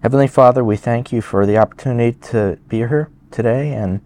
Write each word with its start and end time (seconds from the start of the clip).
Heavenly 0.00 0.28
Father, 0.28 0.62
we 0.62 0.76
thank 0.76 1.10
you 1.10 1.20
for 1.20 1.44
the 1.44 1.58
opportunity 1.58 2.16
to 2.30 2.56
be 2.68 2.76
here 2.78 3.10
today 3.32 3.72
and 3.72 4.00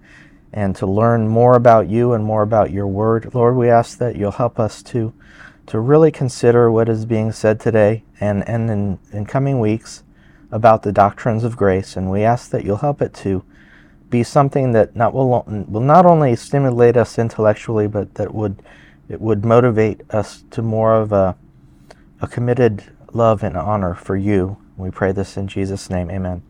and 0.50 0.74
to 0.76 0.86
learn 0.86 1.28
more 1.28 1.54
about 1.54 1.86
you 1.86 2.14
and 2.14 2.24
more 2.24 2.40
about 2.40 2.70
your 2.70 2.86
word. 2.86 3.34
Lord, 3.34 3.56
we 3.56 3.68
ask 3.68 3.98
that 3.98 4.16
you'll 4.16 4.30
help 4.30 4.58
us 4.58 4.82
to 4.84 5.12
to 5.66 5.78
really 5.78 6.10
consider 6.10 6.70
what 6.70 6.88
is 6.88 7.04
being 7.04 7.30
said 7.30 7.60
today 7.60 8.04
and, 8.20 8.42
and 8.48 8.70
in, 8.70 8.98
in 9.12 9.26
coming 9.26 9.60
weeks 9.60 10.02
about 10.50 10.82
the 10.82 10.92
doctrines 10.92 11.44
of 11.44 11.58
grace. 11.58 11.94
And 11.94 12.10
we 12.10 12.22
ask 12.22 12.50
that 12.52 12.64
you'll 12.64 12.78
help 12.78 13.02
it 13.02 13.12
to 13.16 13.44
be 14.08 14.22
something 14.22 14.72
that 14.72 14.96
not 14.96 15.12
will, 15.12 15.44
will 15.46 15.80
not 15.80 16.06
only 16.06 16.34
stimulate 16.36 16.96
us 16.96 17.18
intellectually, 17.18 17.86
but 17.86 18.14
that 18.14 18.34
would 18.34 18.62
it 19.10 19.20
would 19.20 19.44
motivate 19.44 20.00
us 20.08 20.42
to 20.52 20.62
more 20.62 20.94
of 20.94 21.12
a, 21.12 21.36
a 22.22 22.26
committed 22.26 22.82
love 23.12 23.42
and 23.42 23.58
honor 23.58 23.94
for 23.94 24.16
you. 24.16 24.56
We 24.82 24.90
pray 24.90 25.12
this 25.12 25.36
in 25.36 25.46
Jesus' 25.46 25.88
name. 25.88 26.10
Amen. 26.10 26.42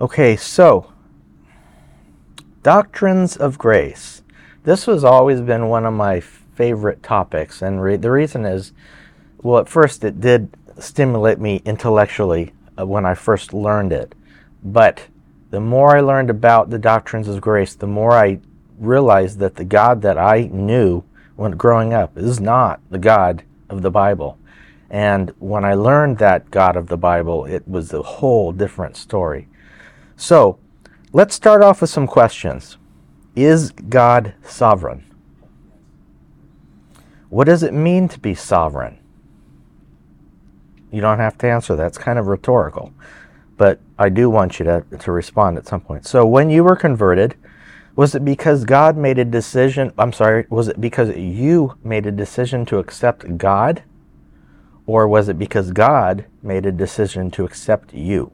Okay, 0.00 0.36
so 0.36 0.90
doctrines 2.62 3.36
of 3.36 3.58
grace. 3.58 4.22
This 4.64 4.86
has 4.86 5.04
always 5.04 5.42
been 5.42 5.68
one 5.68 5.84
of 5.84 5.92
my 5.92 6.20
favorite 6.20 7.02
topics, 7.02 7.60
and 7.60 7.82
re- 7.82 7.96
the 7.96 8.10
reason 8.10 8.46
is, 8.46 8.72
well, 9.42 9.60
at 9.60 9.68
first 9.68 10.02
it 10.02 10.20
did 10.20 10.56
stimulate 10.78 11.38
me 11.38 11.60
intellectually 11.66 12.52
uh, 12.78 12.86
when 12.86 13.04
I 13.04 13.14
first 13.14 13.52
learned 13.52 13.92
it, 13.92 14.14
but 14.64 15.08
the 15.50 15.60
more 15.60 15.94
I 15.94 16.00
learned 16.00 16.30
about 16.30 16.70
the 16.70 16.78
doctrines 16.78 17.28
of 17.28 17.42
grace, 17.42 17.74
the 17.74 17.86
more 17.86 18.12
I 18.12 18.40
realized 18.78 19.38
that 19.40 19.56
the 19.56 19.64
God 19.64 20.00
that 20.02 20.16
I 20.16 20.48
knew 20.50 21.04
when 21.36 21.52
growing 21.52 21.92
up 21.92 22.16
is 22.16 22.40
not 22.40 22.80
the 22.90 22.98
God 22.98 23.44
of 23.68 23.82
the 23.82 23.90
Bible. 23.90 24.38
And 24.92 25.32
when 25.38 25.64
I 25.64 25.72
learned 25.72 26.18
that 26.18 26.50
God 26.50 26.76
of 26.76 26.86
the 26.86 26.98
Bible, 26.98 27.46
it 27.46 27.66
was 27.66 27.94
a 27.94 28.02
whole 28.02 28.52
different 28.52 28.94
story. 28.94 29.48
So, 30.16 30.58
let's 31.14 31.34
start 31.34 31.62
off 31.62 31.80
with 31.80 31.88
some 31.88 32.06
questions. 32.06 32.76
Is 33.34 33.70
God 33.70 34.34
sovereign? 34.44 35.04
What 37.30 37.46
does 37.46 37.62
it 37.62 37.72
mean 37.72 38.06
to 38.08 38.20
be 38.20 38.34
sovereign? 38.34 38.98
You 40.90 41.00
don't 41.00 41.18
have 41.18 41.38
to 41.38 41.48
answer 41.48 41.74
that. 41.74 41.86
It's 41.86 41.98
kind 41.98 42.18
of 42.18 42.26
rhetorical. 42.26 42.92
But 43.56 43.80
I 43.98 44.10
do 44.10 44.28
want 44.28 44.58
you 44.58 44.66
to, 44.66 44.84
to 44.98 45.10
respond 45.10 45.56
at 45.56 45.66
some 45.66 45.80
point. 45.80 46.06
So, 46.06 46.26
when 46.26 46.50
you 46.50 46.64
were 46.64 46.76
converted, 46.76 47.34
was 47.96 48.14
it 48.14 48.26
because 48.26 48.64
God 48.64 48.98
made 48.98 49.18
a 49.18 49.24
decision? 49.24 49.90
I'm 49.96 50.12
sorry, 50.12 50.44
was 50.50 50.68
it 50.68 50.82
because 50.82 51.16
you 51.16 51.78
made 51.82 52.04
a 52.04 52.12
decision 52.12 52.66
to 52.66 52.78
accept 52.78 53.38
God? 53.38 53.82
Or 54.86 55.06
was 55.06 55.28
it 55.28 55.38
because 55.38 55.70
God 55.70 56.26
made 56.42 56.66
a 56.66 56.72
decision 56.72 57.30
to 57.32 57.44
accept 57.44 57.94
you? 57.94 58.32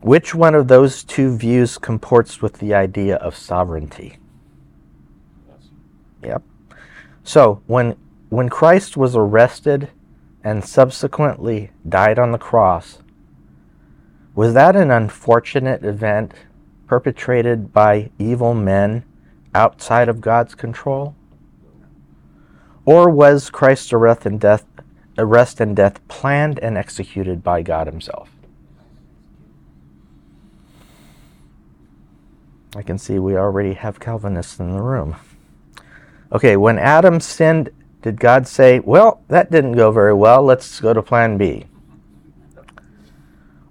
Which 0.00 0.34
one 0.34 0.54
of 0.54 0.68
those 0.68 1.04
two 1.04 1.36
views 1.36 1.76
comports 1.76 2.40
with 2.40 2.54
the 2.54 2.72
idea 2.72 3.16
of 3.16 3.36
sovereignty? 3.36 4.16
Yep. 6.22 6.42
So 7.22 7.62
when 7.66 7.96
when 8.30 8.48
Christ 8.48 8.96
was 8.96 9.14
arrested 9.14 9.90
and 10.42 10.64
subsequently 10.64 11.70
died 11.86 12.18
on 12.18 12.32
the 12.32 12.38
cross, 12.38 13.02
was 14.34 14.54
that 14.54 14.76
an 14.76 14.90
unfortunate 14.90 15.84
event 15.84 16.32
perpetrated 16.86 17.72
by 17.72 18.10
evil 18.18 18.54
men 18.54 19.04
outside 19.54 20.08
of 20.08 20.20
God's 20.20 20.54
control? 20.54 21.14
Or 22.84 23.10
was 23.10 23.50
Christ's 23.50 23.92
arrest 23.92 24.26
and 24.26 24.40
death, 24.40 24.64
arrest 25.18 25.60
and 25.60 25.76
death 25.76 26.06
planned 26.08 26.58
and 26.58 26.78
executed 26.78 27.42
by 27.42 27.62
God 27.62 27.86
Himself? 27.86 28.30
I 32.76 32.82
can 32.82 32.98
see 32.98 33.18
we 33.18 33.36
already 33.36 33.74
have 33.74 33.98
Calvinists 33.98 34.60
in 34.60 34.72
the 34.72 34.80
room. 34.80 35.16
Okay, 36.32 36.56
when 36.56 36.78
Adam 36.78 37.18
sinned, 37.18 37.70
did 38.02 38.20
God 38.20 38.46
say, 38.46 38.78
well, 38.80 39.22
that 39.28 39.50
didn't 39.50 39.72
go 39.72 39.90
very 39.90 40.14
well, 40.14 40.42
let's 40.42 40.80
go 40.80 40.94
to 40.94 41.02
plan 41.02 41.36
B? 41.36 41.66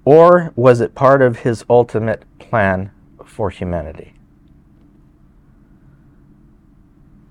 Or 0.03 0.51
was 0.55 0.81
it 0.81 0.95
part 0.95 1.21
of 1.21 1.39
his 1.39 1.63
ultimate 1.69 2.25
plan 2.39 2.91
for 3.25 3.49
humanity? 3.49 4.13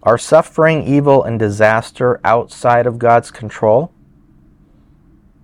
Are 0.09 0.17
suffering, 0.17 0.87
evil, 0.87 1.23
and 1.23 1.39
disaster 1.39 2.19
outside 2.25 2.87
of 2.87 2.99
God's 2.99 3.31
control? 3.31 3.93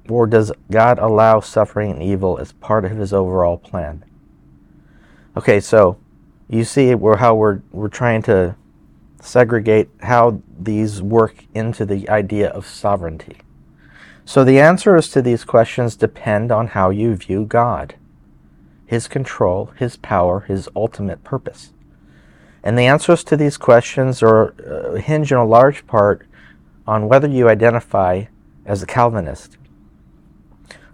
Or 0.09 0.27
does 0.27 0.53
God 0.71 0.99
allow 0.99 1.41
suffering 1.41 1.91
and 1.91 2.03
evil 2.03 2.39
as 2.39 2.53
part 2.53 2.87
of 2.87 2.93
his 2.93 3.13
overall 3.13 3.59
plan? 3.59 4.07
Okay, 5.37 5.61
so 5.61 5.99
you 6.49 6.65
see 6.65 6.97
how 6.97 7.35
we're, 7.35 7.61
we're 7.73 7.89
trying 7.89 8.23
to 8.23 8.57
segregate 9.21 9.91
how 10.01 10.41
these 10.59 11.03
work 11.03 11.45
into 11.53 11.85
the 11.85 12.09
idea 12.09 12.49
of 12.49 12.67
sovereignty. 12.67 13.37
So 14.25 14.45
the 14.45 14.61
answers 14.61 15.11
to 15.11 15.21
these 15.21 15.45
questions 15.45 15.95
depend 15.95 16.51
on 16.51 16.69
how 16.69 16.89
you 16.89 17.17
view 17.17 17.45
God, 17.45 17.97
His 18.87 19.09
control, 19.09 19.75
His 19.77 19.99
power, 19.99 20.41
His 20.41 20.71
ultimate 20.75 21.23
purpose. 21.23 21.75
And 22.65 22.79
the 22.79 22.87
answers 22.87 23.23
to 23.25 23.37
these 23.37 23.59
questions 23.59 24.23
are 24.23 24.55
uh, 24.67 24.95
hinge 24.95 25.31
in 25.31 25.37
a 25.37 25.45
large 25.45 25.87
part 25.87 26.27
on 26.87 27.09
whether 27.09 27.29
you 27.29 27.49
identify 27.49 28.25
as 28.65 28.83
a 28.83 28.87
Calvinist. 28.87 29.59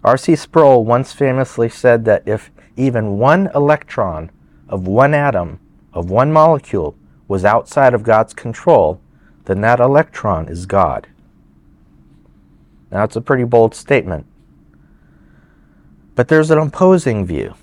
R.C. 0.03 0.35
Sproul 0.35 0.85
once 0.85 1.13
famously 1.13 1.69
said 1.69 2.05
that 2.07 2.25
if 2.27 2.51
even 2.77 3.19
one 3.19 3.51
electron 3.55 4.31
of 4.69 4.89
one 4.89 5.15
atom 5.15 5.61
of 5.93 6.11
one 6.11 6.33
molecule 6.33 6.97
was 7.29 7.45
outside 7.45 7.95
of 7.95 8.03
God's 8.03 8.35
control, 8.35 9.01
then 9.45 9.61
that 9.61 9.79
electron 9.79 10.49
is 10.49 10.67
God. 10.67 11.07
Now, 12.91 13.05
it's 13.05 13.17
a 13.17 13.21
pretty 13.21 13.45
bold 13.45 13.77
statement. 13.77 14.27
But 16.17 16.27
there's 16.27 16.51
an 16.51 16.59
opposing 16.59 17.25
view. 17.25 17.55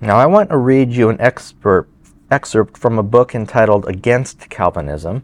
Now, 0.00 0.18
I 0.18 0.26
want 0.26 0.50
to 0.50 0.56
read 0.56 0.92
you 0.92 1.08
an 1.08 1.20
expert, 1.20 1.88
excerpt 2.34 2.76
from 2.76 2.98
a 2.98 3.02
book 3.04 3.32
entitled 3.32 3.86
Against 3.86 4.50
Calvinism. 4.50 5.22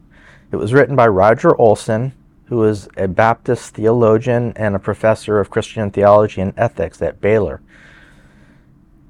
It 0.53 0.57
was 0.57 0.73
written 0.73 0.95
by 0.95 1.09
Roger 1.09 1.61
Olson, 1.61 2.13
who 2.45 2.63
is 2.63 2.89
a 2.97 3.09
Baptist 3.09 3.75
theologian 3.75 4.53
and 4.55 4.77
a 4.77 4.79
professor 4.79 5.41
of 5.41 5.51
Christian 5.51 5.91
theology 5.91 6.41
and 6.41 6.55
ethics 6.57 7.03
at 7.03 7.21
Baylor. 7.21 7.63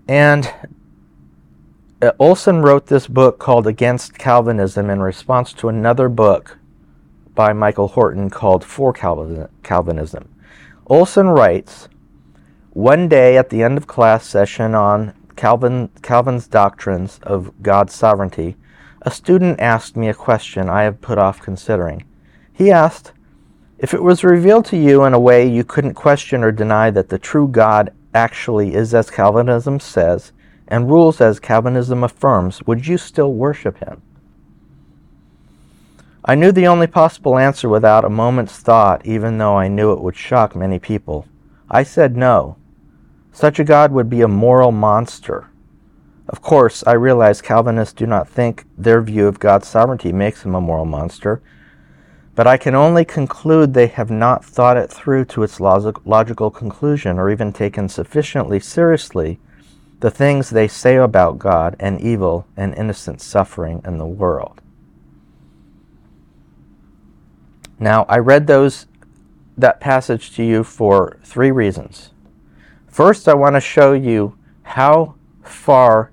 And 0.09 0.51
uh, 2.01 2.13
Olson 2.19 2.63
wrote 2.63 2.87
this 2.87 3.07
book 3.07 3.39
called 3.39 3.67
Against 3.67 4.17
Calvinism 4.17 4.89
in 4.89 5.03
response 5.03 5.53
to 5.53 5.69
another 5.69 6.09
book 6.09 6.57
by 7.35 7.53
Michael 7.53 7.89
Horton 7.89 8.31
called 8.31 8.65
For 8.65 8.95
Calvinism. 8.95 10.35
Olson 10.87 11.29
writes, 11.29 11.91
One 12.71 13.09
day 13.09 13.37
at 13.37 13.51
the 13.51 13.63
end 13.63 13.77
of 13.77 13.87
class 13.87 14.27
session 14.27 14.75
on 14.75 15.13
Calvin, 15.37 15.89
Calvin's 16.03 16.47
doctrines 16.47 17.21
of 17.23 17.53
God's 17.63 17.95
sovereignty, 17.95 18.57
a 19.03 19.11
student 19.11 19.61
asked 19.61 19.97
me 19.97 20.09
a 20.09 20.15
question 20.15 20.69
I 20.69 20.83
have 20.83 21.01
put 21.01 21.19
off 21.19 21.41
considering. 21.41 22.05
He 22.53 22.71
asked, 22.71 23.13
If 23.79 23.95
it 23.95 24.03
was 24.03 24.23
revealed 24.25 24.67
to 24.67 24.77
you 24.77 25.05
in 25.05 25.15
a 25.15 25.21
way 25.21 25.49
you 25.49 25.65
couldn't 25.65 25.95
question 25.95 26.45
or 26.45 26.53
deny 26.53 26.91
that 26.91 27.09
the 27.09 27.19
true 27.19 27.49
God 27.49 27.93
actually 28.15 28.75
is 28.75 28.95
as 28.95 29.11
Calvinism 29.11 29.81
says, 29.81 30.33
and 30.69 30.91
rules 30.91 31.21
as 31.21 31.41
Calvinism 31.41 32.05
affirms, 32.05 32.63
would 32.67 32.87
you 32.87 32.99
still 32.99 33.33
worship 33.33 33.79
him? 33.79 34.03
I 36.25 36.35
knew 36.35 36.53
the 36.53 36.67
only 36.67 36.87
possible 36.87 37.39
answer 37.39 37.69
without 37.69 38.05
a 38.05 38.11
moment's 38.11 38.59
thought, 38.59 39.05
even 39.07 39.39
though 39.39 39.57
I 39.57 39.69
knew 39.69 39.93
it 39.93 40.03
would 40.03 40.17
shock 40.17 40.55
many 40.55 40.79
people. 40.79 41.27
I 41.71 41.83
said 41.83 42.17
no. 42.17 42.57
Such 43.33 43.59
a 43.59 43.65
God 43.65 43.93
would 43.93 44.11
be 44.11 44.21
a 44.23 44.29
moral 44.29 44.73
monster. 44.73 45.49
Of 46.29 46.43
course, 46.43 46.85
I 46.87 46.93
realize 46.93 47.43
Calvinists 47.43 47.95
do 47.95 48.07
not 48.07 48.29
think 48.29 48.65
their 48.79 49.01
view 49.03 49.27
of 49.27 49.41
God's 49.41 49.69
sovereignty 49.69 50.13
makes 50.13 50.45
him 50.45 50.55
a 50.55 50.61
moral 50.61 50.85
monster, 50.85 51.43
but 52.35 52.47
I 52.47 52.57
can 52.57 52.75
only 52.75 53.05
conclude 53.05 53.75
they 53.75 53.89
have 53.89 54.11
not 54.11 54.45
thought 54.45 54.77
it 54.77 54.91
through 54.91 55.25
to 55.27 55.43
its 55.43 55.61
logical 55.61 56.51
conclusion 56.51 57.19
or 57.19 57.31
even 57.31 57.53
taken 57.53 57.89
sufficiently 57.89 58.61
seriously 58.61 59.41
the 59.99 60.11
things 60.11 60.51
they 60.51 60.69
say 60.69 60.97
about 60.97 61.39
God 61.39 61.77
and 61.79 62.01
evil 62.01 62.47
and 62.57 62.75
innocent 62.75 63.21
suffering 63.21 63.83
in 63.85 63.99
the 63.99 64.07
world. 64.07 64.61
Now, 67.79 68.07
I 68.09 68.19
read 68.19 68.47
those 68.47 68.87
that 69.59 69.81
passage 69.81 70.35
to 70.37 70.43
you 70.43 70.65
for 70.65 71.19
three 71.23 71.51
reasons. 71.51 72.10
First, 72.91 73.29
I 73.29 73.35
want 73.35 73.55
to 73.55 73.61
show 73.61 73.93
you 73.93 74.37
how 74.63 75.15
far 75.43 76.11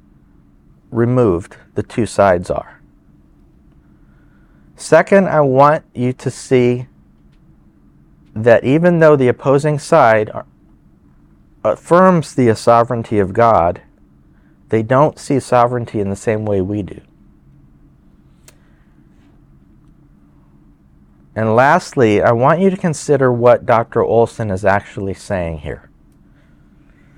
removed 0.91 1.57
the 1.73 1.83
two 1.83 2.05
sides 2.05 2.49
are. 2.49 2.81
Second, 4.75 5.27
I 5.27 5.41
want 5.41 5.83
you 5.95 6.13
to 6.13 6.29
see 6.29 6.87
that 8.35 8.63
even 8.63 8.99
though 8.99 9.15
the 9.15 9.27
opposing 9.27 9.79
side 9.79 10.29
affirms 11.63 12.35
the 12.35 12.55
sovereignty 12.55 13.17
of 13.17 13.33
God, 13.33 13.81
they 14.69 14.83
don't 14.83 15.17
see 15.17 15.39
sovereignty 15.39 15.99
in 15.99 16.11
the 16.11 16.15
same 16.15 16.45
way 16.45 16.61
we 16.61 16.83
do. 16.83 17.01
And 21.35 21.55
lastly, 21.55 22.21
I 22.21 22.31
want 22.31 22.59
you 22.59 22.69
to 22.69 22.77
consider 22.77 23.31
what 23.31 23.65
Dr. 23.65 24.03
Olson 24.03 24.51
is 24.51 24.63
actually 24.65 25.13
saying 25.15 25.59
here. 25.59 25.86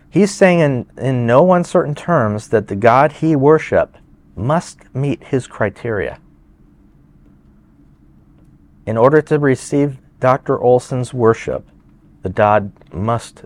He's 0.09 0.33
saying 0.33 0.59
in, 0.59 0.85
in 0.97 1.27
no 1.27 1.53
uncertain 1.53 1.94
terms 1.94 2.47
that 2.50 2.67
the 2.67 2.75
God 2.75 3.11
he 3.13 3.35
worship 3.35 3.95
must 4.35 4.94
meet 4.95 5.25
his 5.25 5.45
criteria. 5.45 6.19
In 8.85 8.97
order 8.97 9.21
to 9.21 9.38
receive 9.38 10.00
Dr. 10.19 10.59
Olson's 10.59 11.13
worship, 11.13 11.67
the 12.23 12.29
God 12.29 12.71
must 12.91 13.44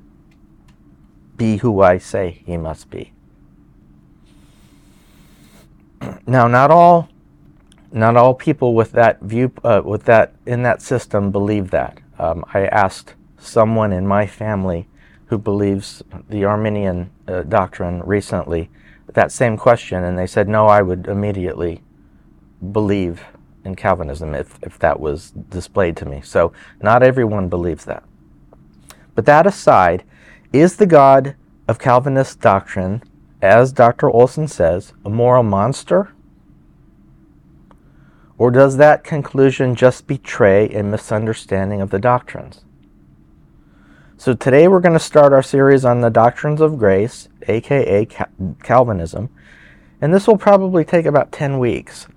be 1.36 1.58
who 1.58 1.82
I 1.82 1.98
say 1.98 2.42
he 2.46 2.56
must 2.58 2.90
be. 2.90 3.12
Now, 6.26 6.48
not 6.48 6.72
all, 6.72 7.10
not 7.92 8.16
all 8.16 8.34
people 8.34 8.74
with 8.74 8.94
that 8.94 9.22
view, 9.22 9.52
uh, 9.64 9.82
with 9.84 10.06
that 10.06 10.34
in 10.46 10.64
that 10.64 10.82
system, 10.82 11.32
believe 11.32 11.72
that. 11.72 12.00
Um, 12.18 12.46
I 12.54 12.68
asked 12.68 13.16
someone 13.38 13.92
in 13.92 14.08
my 14.08 14.26
family 14.26 14.88
who 15.34 15.38
believes 15.40 16.04
the 16.30 16.46
Arminian 16.46 17.10
uh, 17.28 17.42
doctrine 17.42 18.04
recently 18.04 18.70
that 19.14 19.32
same 19.32 19.58
question, 19.58 20.04
and 20.04 20.16
they 20.16 20.28
said, 20.28 20.48
"No, 20.48 20.68
I 20.68 20.84
would 20.84 21.08
immediately 21.08 21.82
believe 22.72 23.24
in 23.66 23.74
Calvinism 23.74 24.36
if, 24.36 24.60
if 24.62 24.78
that 24.78 25.00
was 25.00 25.32
displayed 25.32 25.98
to 25.98 26.06
me." 26.06 26.22
So, 26.22 26.54
not 26.84 27.02
everyone 27.02 27.50
believes 27.50 27.84
that. 27.86 28.04
But 29.16 29.26
that 29.26 29.48
aside, 29.48 30.04
is 30.52 30.76
the 30.76 30.86
God 30.86 31.36
of 31.68 31.80
Calvinist 31.80 32.40
doctrine 32.40 33.02
as 33.42 33.74
Dr. 33.74 34.12
Olson 34.12 34.48
says, 34.48 34.94
a 35.04 35.10
moral 35.10 35.42
monster? 35.42 36.14
Or 38.38 38.52
does 38.52 38.78
that 38.78 39.04
conclusion 39.04 39.74
just 39.74 40.06
betray 40.06 40.70
a 40.70 40.84
misunderstanding 40.84 41.82
of 41.82 41.90
the 41.90 42.00
doctrines? 42.00 42.64
So 44.18 44.34
today 44.34 44.68
we're 44.68 44.80
going 44.80 44.94
to 44.94 45.00
start 45.00 45.34
our 45.34 45.42
series 45.42 45.84
on 45.84 46.02
the 46.02 46.10
doctrines 46.10 46.62
of 46.62 46.78
grace, 46.78 47.30
aka 47.48 48.08
Calvinism, 48.62 49.30
and 50.02 50.14
this 50.14 50.28
will 50.28 50.38
probably 50.38 50.86
take 50.86 51.06
about 51.06 51.32
10 51.32 51.58
weeks 51.58 52.08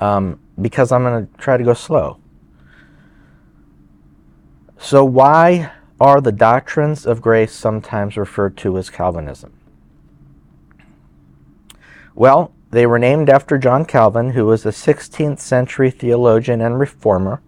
um, 0.00 0.40
because 0.60 0.90
I'm 0.90 1.02
going 1.02 1.26
to 1.26 1.36
try 1.38 1.56
to 1.56 1.64
go 1.64 1.72
slow. 1.72 2.18
So, 4.76 5.04
why 5.04 5.72
are 6.00 6.20
the 6.20 6.32
doctrines 6.32 7.06
of 7.06 7.22
grace 7.22 7.52
sometimes 7.52 8.16
referred 8.16 8.56
to 8.58 8.76
as 8.76 8.90
Calvinism? 8.90 9.52
Well, 12.14 12.52
they 12.70 12.86
were 12.86 12.98
named 12.98 13.30
after 13.30 13.56
John 13.56 13.84
Calvin, 13.84 14.30
who 14.30 14.46
was 14.46 14.66
a 14.66 14.70
16th 14.70 15.38
century 15.38 15.90
theologian 15.90 16.60
and 16.60 16.78
reformer. 16.78 17.40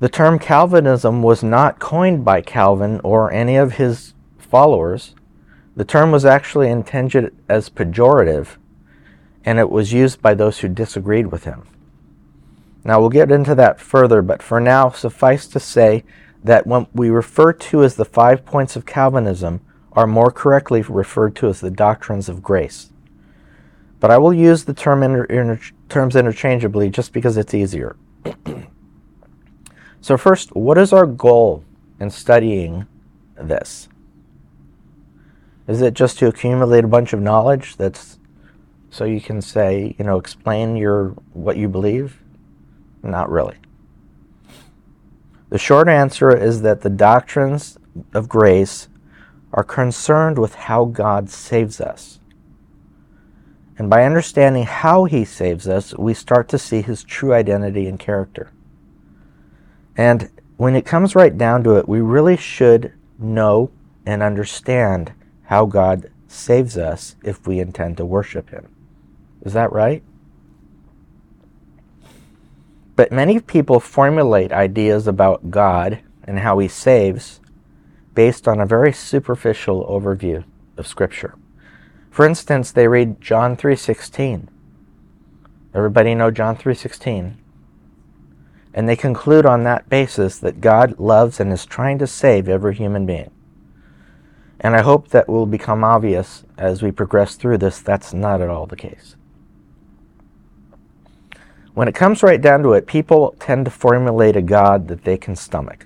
The 0.00 0.08
term 0.08 0.38
Calvinism 0.38 1.22
was 1.22 1.42
not 1.42 1.80
coined 1.80 2.24
by 2.24 2.40
Calvin 2.40 3.00
or 3.02 3.32
any 3.32 3.56
of 3.56 3.72
his 3.74 4.14
followers. 4.38 5.16
The 5.74 5.84
term 5.84 6.12
was 6.12 6.24
actually 6.24 6.70
intended 6.70 7.34
as 7.48 7.68
pejorative, 7.68 8.58
and 9.44 9.58
it 9.58 9.70
was 9.70 9.92
used 9.92 10.22
by 10.22 10.34
those 10.34 10.60
who 10.60 10.68
disagreed 10.68 11.32
with 11.32 11.44
him. 11.44 11.64
Now, 12.84 13.00
we'll 13.00 13.08
get 13.08 13.32
into 13.32 13.56
that 13.56 13.80
further, 13.80 14.22
but 14.22 14.40
for 14.40 14.60
now, 14.60 14.90
suffice 14.90 15.48
to 15.48 15.58
say 15.58 16.04
that 16.44 16.64
what 16.64 16.94
we 16.94 17.10
refer 17.10 17.52
to 17.52 17.82
as 17.82 17.96
the 17.96 18.04
five 18.04 18.46
points 18.46 18.76
of 18.76 18.86
Calvinism 18.86 19.60
are 19.92 20.06
more 20.06 20.30
correctly 20.30 20.80
referred 20.82 21.34
to 21.36 21.48
as 21.48 21.60
the 21.60 21.72
doctrines 21.72 22.28
of 22.28 22.40
grace. 22.40 22.92
But 23.98 24.12
I 24.12 24.18
will 24.18 24.32
use 24.32 24.64
the 24.64 24.74
term 24.74 25.02
inter- 25.02 25.24
inter- 25.24 25.60
terms 25.88 26.14
interchangeably 26.14 26.88
just 26.88 27.12
because 27.12 27.36
it's 27.36 27.52
easier. 27.52 27.96
so, 30.00 30.16
first, 30.16 30.54
what 30.54 30.78
is 30.78 30.92
our 30.92 31.06
goal 31.06 31.64
in 31.98 32.10
studying 32.10 32.86
this? 33.36 33.88
Is 35.66 35.82
it 35.82 35.94
just 35.94 36.18
to 36.18 36.28
accumulate 36.28 36.84
a 36.84 36.88
bunch 36.88 37.12
of 37.12 37.20
knowledge 37.20 37.76
that's 37.76 38.18
so 38.90 39.04
you 39.04 39.20
can 39.20 39.42
say, 39.42 39.94
you 39.98 40.04
know, 40.04 40.18
explain 40.18 40.76
your 40.76 41.10
what 41.32 41.56
you 41.56 41.68
believe? 41.68 42.22
Not 43.02 43.30
really. 43.30 43.56
The 45.50 45.58
short 45.58 45.88
answer 45.88 46.34
is 46.34 46.62
that 46.62 46.82
the 46.82 46.90
doctrines 46.90 47.78
of 48.14 48.28
grace 48.28 48.88
are 49.52 49.64
concerned 49.64 50.38
with 50.38 50.54
how 50.54 50.84
God 50.84 51.28
saves 51.28 51.80
us. 51.80 52.20
And 53.78 53.88
by 53.88 54.04
understanding 54.04 54.64
how 54.64 55.04
he 55.04 55.24
saves 55.24 55.68
us, 55.68 55.96
we 55.96 56.12
start 56.12 56.48
to 56.48 56.58
see 56.58 56.82
his 56.82 57.04
true 57.04 57.32
identity 57.32 57.86
and 57.86 57.98
character. 57.98 58.50
And 59.98 60.30
when 60.56 60.76
it 60.76 60.86
comes 60.86 61.16
right 61.16 61.36
down 61.36 61.64
to 61.64 61.76
it, 61.76 61.88
we 61.88 62.00
really 62.00 62.36
should 62.36 62.92
know 63.18 63.70
and 64.06 64.22
understand 64.22 65.12
how 65.46 65.66
God 65.66 66.10
saves 66.28 66.78
us 66.78 67.16
if 67.24 67.46
we 67.46 67.58
intend 67.58 67.96
to 67.96 68.04
worship 68.06 68.50
him. 68.50 68.68
Is 69.42 69.52
that 69.54 69.72
right? 69.72 70.02
But 72.94 73.12
many 73.12 73.40
people 73.40 73.80
formulate 73.80 74.52
ideas 74.52 75.06
about 75.06 75.50
God 75.50 76.00
and 76.24 76.38
how 76.40 76.58
he 76.58 76.68
saves 76.68 77.40
based 78.14 78.46
on 78.46 78.60
a 78.60 78.66
very 78.66 78.92
superficial 78.92 79.86
overview 79.86 80.44
of 80.76 80.86
Scripture. 80.86 81.34
For 82.10 82.26
instance, 82.26 82.70
they 82.70 82.88
read 82.88 83.20
John 83.20 83.56
3:16. 83.56 84.48
Everybody 85.74 86.14
know 86.14 86.30
John 86.30 86.56
3:16? 86.56 87.36
And 88.78 88.88
they 88.88 88.94
conclude 88.94 89.44
on 89.44 89.64
that 89.64 89.88
basis 89.88 90.38
that 90.38 90.60
God 90.60 91.00
loves 91.00 91.40
and 91.40 91.52
is 91.52 91.66
trying 91.66 91.98
to 91.98 92.06
save 92.06 92.48
every 92.48 92.76
human 92.76 93.06
being. 93.06 93.32
And 94.60 94.76
I 94.76 94.82
hope 94.82 95.08
that 95.08 95.28
will 95.28 95.46
become 95.46 95.82
obvious 95.82 96.44
as 96.56 96.80
we 96.80 96.92
progress 96.92 97.34
through 97.34 97.58
this 97.58 97.80
that's 97.80 98.14
not 98.14 98.40
at 98.40 98.48
all 98.48 98.66
the 98.66 98.76
case. 98.76 99.16
When 101.74 101.88
it 101.88 101.94
comes 101.96 102.22
right 102.22 102.40
down 102.40 102.62
to 102.62 102.74
it, 102.74 102.86
people 102.86 103.34
tend 103.40 103.64
to 103.64 103.70
formulate 103.72 104.36
a 104.36 104.42
God 104.42 104.86
that 104.86 105.02
they 105.02 105.16
can 105.16 105.34
stomach. 105.34 105.84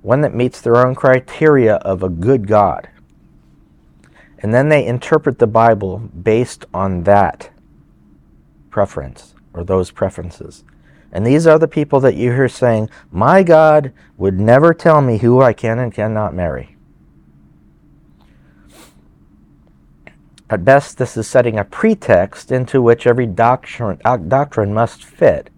One 0.00 0.22
that 0.22 0.34
meets 0.34 0.62
their 0.62 0.78
own 0.78 0.94
criteria 0.94 1.74
of 1.74 2.02
a 2.02 2.08
good 2.08 2.46
God. 2.46 2.88
And 4.38 4.54
then 4.54 4.70
they 4.70 4.86
interpret 4.86 5.40
the 5.40 5.46
Bible 5.46 5.98
based 5.98 6.64
on 6.72 7.02
that 7.02 7.50
preference 8.70 9.34
or 9.52 9.62
those 9.62 9.90
preferences. 9.90 10.64
And 11.12 11.26
these 11.26 11.46
are 11.46 11.58
the 11.58 11.68
people 11.68 12.00
that 12.00 12.16
you 12.16 12.32
hear 12.32 12.48
saying, 12.48 12.90
My 13.10 13.42
God 13.42 13.92
would 14.16 14.38
never 14.38 14.74
tell 14.74 15.00
me 15.00 15.18
who 15.18 15.40
I 15.40 15.52
can 15.52 15.78
and 15.78 15.92
cannot 15.92 16.34
marry. 16.34 16.76
At 20.50 20.64
best, 20.64 20.96
this 20.96 21.16
is 21.16 21.26
setting 21.26 21.58
a 21.58 21.64
pretext 21.64 22.50
into 22.50 22.80
which 22.80 23.06
every 23.06 23.26
doctrine, 23.26 24.00
uh, 24.04 24.16
doctrine 24.16 24.72
must 24.72 25.04
fit. 25.04 25.50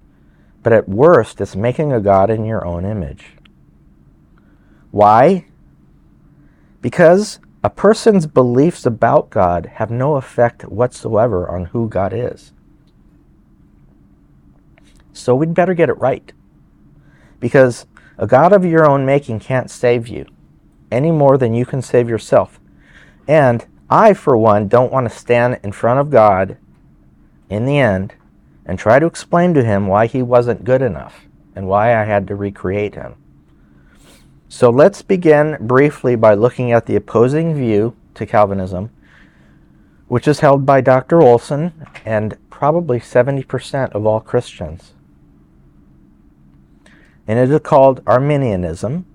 But 0.63 0.73
at 0.73 0.89
worst, 0.89 1.41
it's 1.41 1.57
making 1.57 1.93
a 1.93 2.01
God 2.01 2.29
in 2.29 2.45
your 2.45 2.67
own 2.67 2.85
image. 2.85 3.37
Why? 4.91 5.47
Because 6.81 7.39
a 7.63 7.71
person's 7.71 8.27
beliefs 8.27 8.85
about 8.85 9.31
God 9.31 9.67
have 9.75 9.91
no 9.91 10.17
effect 10.17 10.65
whatsoever 10.65 11.49
on 11.49 11.67
who 11.67 11.89
God 11.89 12.13
is. 12.13 12.53
So 15.13 15.35
we'd 15.35 15.55
better 15.55 15.75
get 15.75 15.89
it 15.89 15.99
right. 15.99 16.33
Because 17.39 17.87
a 18.19 18.27
God 18.27 18.53
of 18.53 18.65
your 18.65 18.89
own 18.89 19.07
making 19.07 19.41
can't 19.41 19.71
save 19.71 20.09
you 20.09 20.27
any 20.91 21.11
more 21.11 21.39
than 21.39 21.55
you 21.55 21.65
can 21.65 21.83
save 21.83 22.09
yourself. 22.09 22.61
And 23.27 23.67
I, 23.89 24.15
for 24.15 24.37
one, 24.37 24.69
don't 24.69 24.93
want 24.93 25.11
to 25.11 25.17
stand 25.17 25.61
in 25.63 25.73
front 25.73 26.01
of 26.01 26.11
God 26.11 26.57
in 27.49 27.65
the 27.65 27.79
end 27.79 28.15
and 28.65 28.79
try 28.79 28.99
to 28.99 29.07
explain 29.07 29.55
to 29.55 29.65
him 29.65 29.87
why 29.87 30.07
he 30.07 30.23
wasn't 30.23 30.65
good 30.65 30.83
enough 30.83 31.27
and 31.57 31.67
why 31.67 31.97
I 32.01 32.05
had 32.05 32.27
to 32.29 32.37
recreate 32.37 32.95
him. 32.95 33.17
So 34.49 34.71
let's 34.71 35.03
begin 35.03 35.57
briefly 35.61 36.17
by 36.17 36.35
looking 36.35 36.73
at 36.73 36.87
the 36.87 36.97
opposing 36.97 37.55
view 37.55 37.97
to 38.15 38.27
Calvinism, 38.27 38.91
which 40.09 40.27
is 40.27 40.41
held 40.41 40.67
by 40.67 40.81
Dr. 40.81 41.23
Olson 41.23 41.73
and 42.05 42.37
probably 42.51 42.99
70% 42.99 43.93
of 43.93 44.07
all 44.07 44.21
Christians. 44.21 44.93
And 47.31 47.39
it 47.39 47.49
is 47.49 47.61
called 47.61 48.03
Arminianism. 48.09 49.07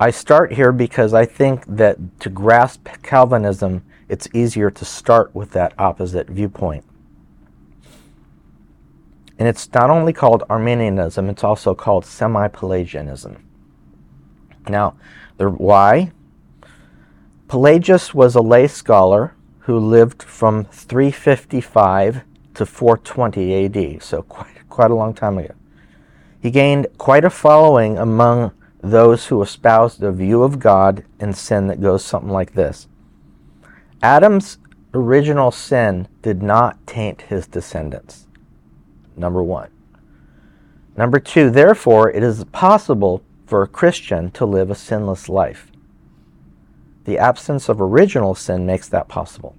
I 0.00 0.10
start 0.10 0.54
here 0.54 0.72
because 0.72 1.14
I 1.14 1.24
think 1.24 1.64
that 1.68 1.96
to 2.18 2.28
grasp 2.28 2.88
Calvinism, 3.04 3.84
it's 4.08 4.26
easier 4.34 4.68
to 4.72 4.84
start 4.84 5.32
with 5.32 5.52
that 5.52 5.74
opposite 5.78 6.28
viewpoint. 6.28 6.84
And 9.38 9.46
it's 9.46 9.72
not 9.72 9.90
only 9.90 10.12
called 10.12 10.42
Arminianism, 10.50 11.30
it's 11.30 11.44
also 11.44 11.72
called 11.72 12.04
semi 12.04 12.48
Pelagianism. 12.48 13.36
Now, 14.68 14.96
the, 15.36 15.50
why? 15.50 16.10
Pelagius 17.46 18.12
was 18.12 18.34
a 18.34 18.42
lay 18.42 18.66
scholar 18.66 19.36
who 19.60 19.78
lived 19.78 20.24
from 20.24 20.64
355 20.64 22.22
to 22.54 22.66
420 22.66 23.66
AD, 23.66 24.02
so 24.02 24.22
quite, 24.22 24.68
quite 24.68 24.90
a 24.90 24.96
long 24.96 25.14
time 25.14 25.38
ago. 25.38 25.54
He 26.44 26.50
gained 26.50 26.88
quite 26.98 27.24
a 27.24 27.30
following 27.30 27.96
among 27.96 28.52
those 28.82 29.28
who 29.28 29.40
espoused 29.40 30.02
a 30.02 30.12
view 30.12 30.42
of 30.42 30.58
God 30.58 31.02
and 31.18 31.34
sin 31.34 31.68
that 31.68 31.80
goes 31.80 32.04
something 32.04 32.30
like 32.30 32.52
this 32.52 32.86
Adam's 34.02 34.58
original 34.92 35.50
sin 35.50 36.06
did 36.20 36.42
not 36.42 36.86
taint 36.86 37.22
his 37.22 37.46
descendants. 37.46 38.26
Number 39.16 39.42
one. 39.42 39.70
Number 40.98 41.18
two, 41.18 41.48
therefore, 41.48 42.10
it 42.10 42.22
is 42.22 42.44
possible 42.52 43.24
for 43.46 43.62
a 43.62 43.66
Christian 43.66 44.30
to 44.32 44.44
live 44.44 44.70
a 44.70 44.74
sinless 44.74 45.30
life. 45.30 45.72
The 47.04 47.16
absence 47.16 47.70
of 47.70 47.80
original 47.80 48.34
sin 48.34 48.66
makes 48.66 48.90
that 48.90 49.08
possible. 49.08 49.56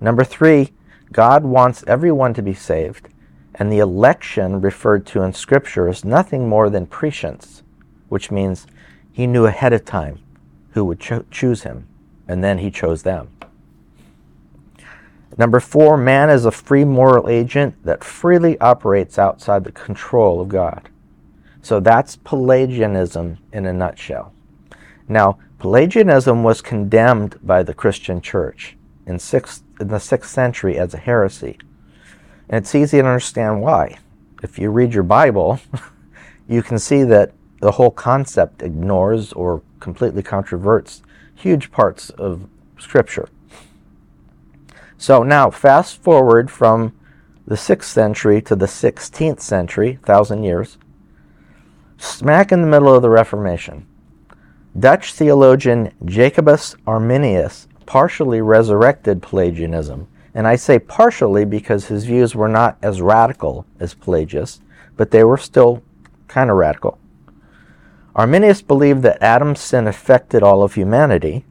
Number 0.00 0.24
three, 0.24 0.72
God 1.12 1.44
wants 1.44 1.84
everyone 1.86 2.34
to 2.34 2.42
be 2.42 2.52
saved, 2.52 3.10
and 3.60 3.70
the 3.70 3.78
election 3.78 4.58
referred 4.62 5.04
to 5.04 5.22
in 5.22 5.34
Scripture 5.34 5.86
is 5.86 6.02
nothing 6.02 6.48
more 6.48 6.70
than 6.70 6.86
prescience, 6.86 7.62
which 8.08 8.30
means 8.30 8.66
he 9.12 9.26
knew 9.26 9.44
ahead 9.44 9.74
of 9.74 9.84
time 9.84 10.18
who 10.70 10.82
would 10.86 10.98
cho- 10.98 11.26
choose 11.30 11.62
him, 11.62 11.86
and 12.26 12.42
then 12.42 12.56
he 12.56 12.70
chose 12.70 13.02
them. 13.02 13.28
Number 15.36 15.60
four, 15.60 15.98
man 15.98 16.30
is 16.30 16.46
a 16.46 16.50
free 16.50 16.86
moral 16.86 17.28
agent 17.28 17.84
that 17.84 18.02
freely 18.02 18.58
operates 18.60 19.18
outside 19.18 19.64
the 19.64 19.72
control 19.72 20.40
of 20.40 20.48
God. 20.48 20.88
So 21.60 21.80
that's 21.80 22.16
Pelagianism 22.16 23.36
in 23.52 23.66
a 23.66 23.74
nutshell. 23.74 24.32
Now, 25.06 25.38
Pelagianism 25.58 26.42
was 26.42 26.62
condemned 26.62 27.38
by 27.42 27.62
the 27.62 27.74
Christian 27.74 28.22
church 28.22 28.78
in, 29.06 29.18
sixth, 29.18 29.62
in 29.78 29.88
the 29.88 29.96
6th 29.96 30.24
century 30.24 30.78
as 30.78 30.94
a 30.94 30.98
heresy. 30.98 31.58
And 32.50 32.64
it's 32.64 32.74
easy 32.74 32.98
to 32.98 33.06
understand 33.06 33.62
why. 33.62 33.98
If 34.42 34.58
you 34.58 34.70
read 34.70 34.92
your 34.92 35.04
Bible, 35.04 35.60
you 36.48 36.62
can 36.62 36.78
see 36.78 37.04
that 37.04 37.32
the 37.60 37.70
whole 37.72 37.92
concept 37.92 38.62
ignores 38.62 39.32
or 39.32 39.62
completely 39.78 40.22
controverts 40.22 41.02
huge 41.34 41.70
parts 41.70 42.10
of 42.10 42.48
Scripture. 42.78 43.28
So 44.98 45.22
now, 45.22 45.48
fast 45.48 46.02
forward 46.02 46.50
from 46.50 46.92
the 47.46 47.54
6th 47.54 47.84
century 47.84 48.42
to 48.42 48.56
the 48.56 48.66
16th 48.66 49.40
century, 49.40 49.92
1,000 49.92 50.42
years, 50.42 50.76
smack 51.98 52.50
in 52.50 52.62
the 52.62 52.66
middle 52.66 52.94
of 52.94 53.02
the 53.02 53.10
Reformation. 53.10 53.86
Dutch 54.78 55.14
theologian 55.14 55.92
Jacobus 56.04 56.74
Arminius 56.86 57.68
partially 57.86 58.40
resurrected 58.40 59.22
Pelagianism, 59.22 60.06
and 60.34 60.46
I 60.46 60.56
say 60.56 60.78
partially 60.78 61.44
because 61.44 61.86
his 61.86 62.04
views 62.04 62.34
were 62.34 62.48
not 62.48 62.78
as 62.82 63.00
radical 63.00 63.66
as 63.78 63.94
Pelagius, 63.94 64.60
but 64.96 65.10
they 65.10 65.24
were 65.24 65.38
still 65.38 65.82
kind 66.28 66.50
of 66.50 66.56
radical. 66.56 66.98
Arminius 68.14 68.62
believed 68.62 69.02
that 69.02 69.22
Adam's 69.22 69.60
sin 69.60 69.86
affected 69.86 70.42
all 70.42 70.62
of 70.62 70.74
humanity, 70.74 71.44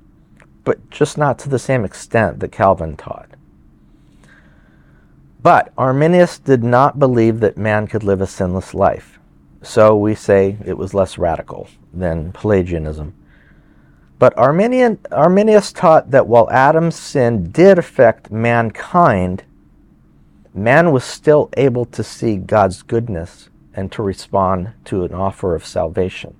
but 0.64 0.90
just 0.90 1.18
not 1.18 1.40
to 1.40 1.50
the 1.50 1.60
same 1.60 1.84
extent 1.84 2.40
that 2.40 2.52
Calvin 2.52 2.96
taught. 2.96 3.30
But 5.42 5.72
Arminius 5.78 6.38
did 6.38 6.64
not 6.64 7.00
believe 7.00 7.40
that 7.40 7.58
man 7.58 7.88
could 7.88 8.04
live 8.04 8.22
a 8.22 8.28
sinless 8.28 8.74
life. 8.74 9.20
So 9.62 9.96
we 9.96 10.16
say 10.16 10.58
it 10.66 10.78
was 10.78 10.94
less 10.94 11.18
radical 11.18 11.70
than 11.94 12.34
Pelagianism. 12.34 13.14
But 14.20 14.38
Arminian, 14.38 15.00
Arminius 15.14 15.72
taught 15.72 16.12
that 16.12 16.28
while 16.28 16.50
Adam's 16.52 16.98
sin 16.98 17.52
did 17.52 17.80
affect 17.80 18.30
mankind, 18.30 19.44
man 20.54 20.92
was 20.92 21.06
still 21.06 21.50
able 21.56 21.86
to 21.86 22.04
see 22.04 22.36
God's 22.36 22.82
goodness 22.82 23.50
and 23.74 23.90
to 23.94 24.04
respond 24.04 24.74
to 24.86 25.06
an 25.06 25.14
offer 25.14 25.56
of 25.56 25.66
salvation. 25.66 26.36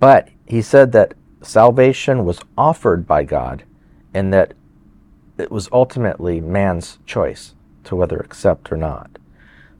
But 0.00 0.30
he 0.46 0.62
said 0.62 0.92
that 0.92 1.12
salvation 1.42 2.24
was 2.24 2.40
offered 2.56 3.06
by 3.06 3.24
God 3.24 3.64
and 4.14 4.32
that 4.32 4.54
it 5.36 5.50
was 5.50 5.68
ultimately 5.72 6.40
man's 6.40 6.98
choice 7.04 7.54
to 7.84 7.94
whether 7.94 8.16
accept 8.16 8.72
or 8.72 8.76
not. 8.78 9.17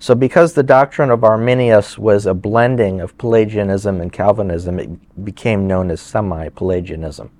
So, 0.00 0.14
because 0.14 0.52
the 0.52 0.62
doctrine 0.62 1.10
of 1.10 1.24
Arminius 1.24 1.98
was 1.98 2.24
a 2.24 2.34
blending 2.34 3.00
of 3.00 3.18
Pelagianism 3.18 4.00
and 4.00 4.12
Calvinism, 4.12 4.78
it 4.78 5.24
became 5.24 5.66
known 5.66 5.90
as 5.90 6.00
semi 6.00 6.48
Pelagianism. 6.50 7.30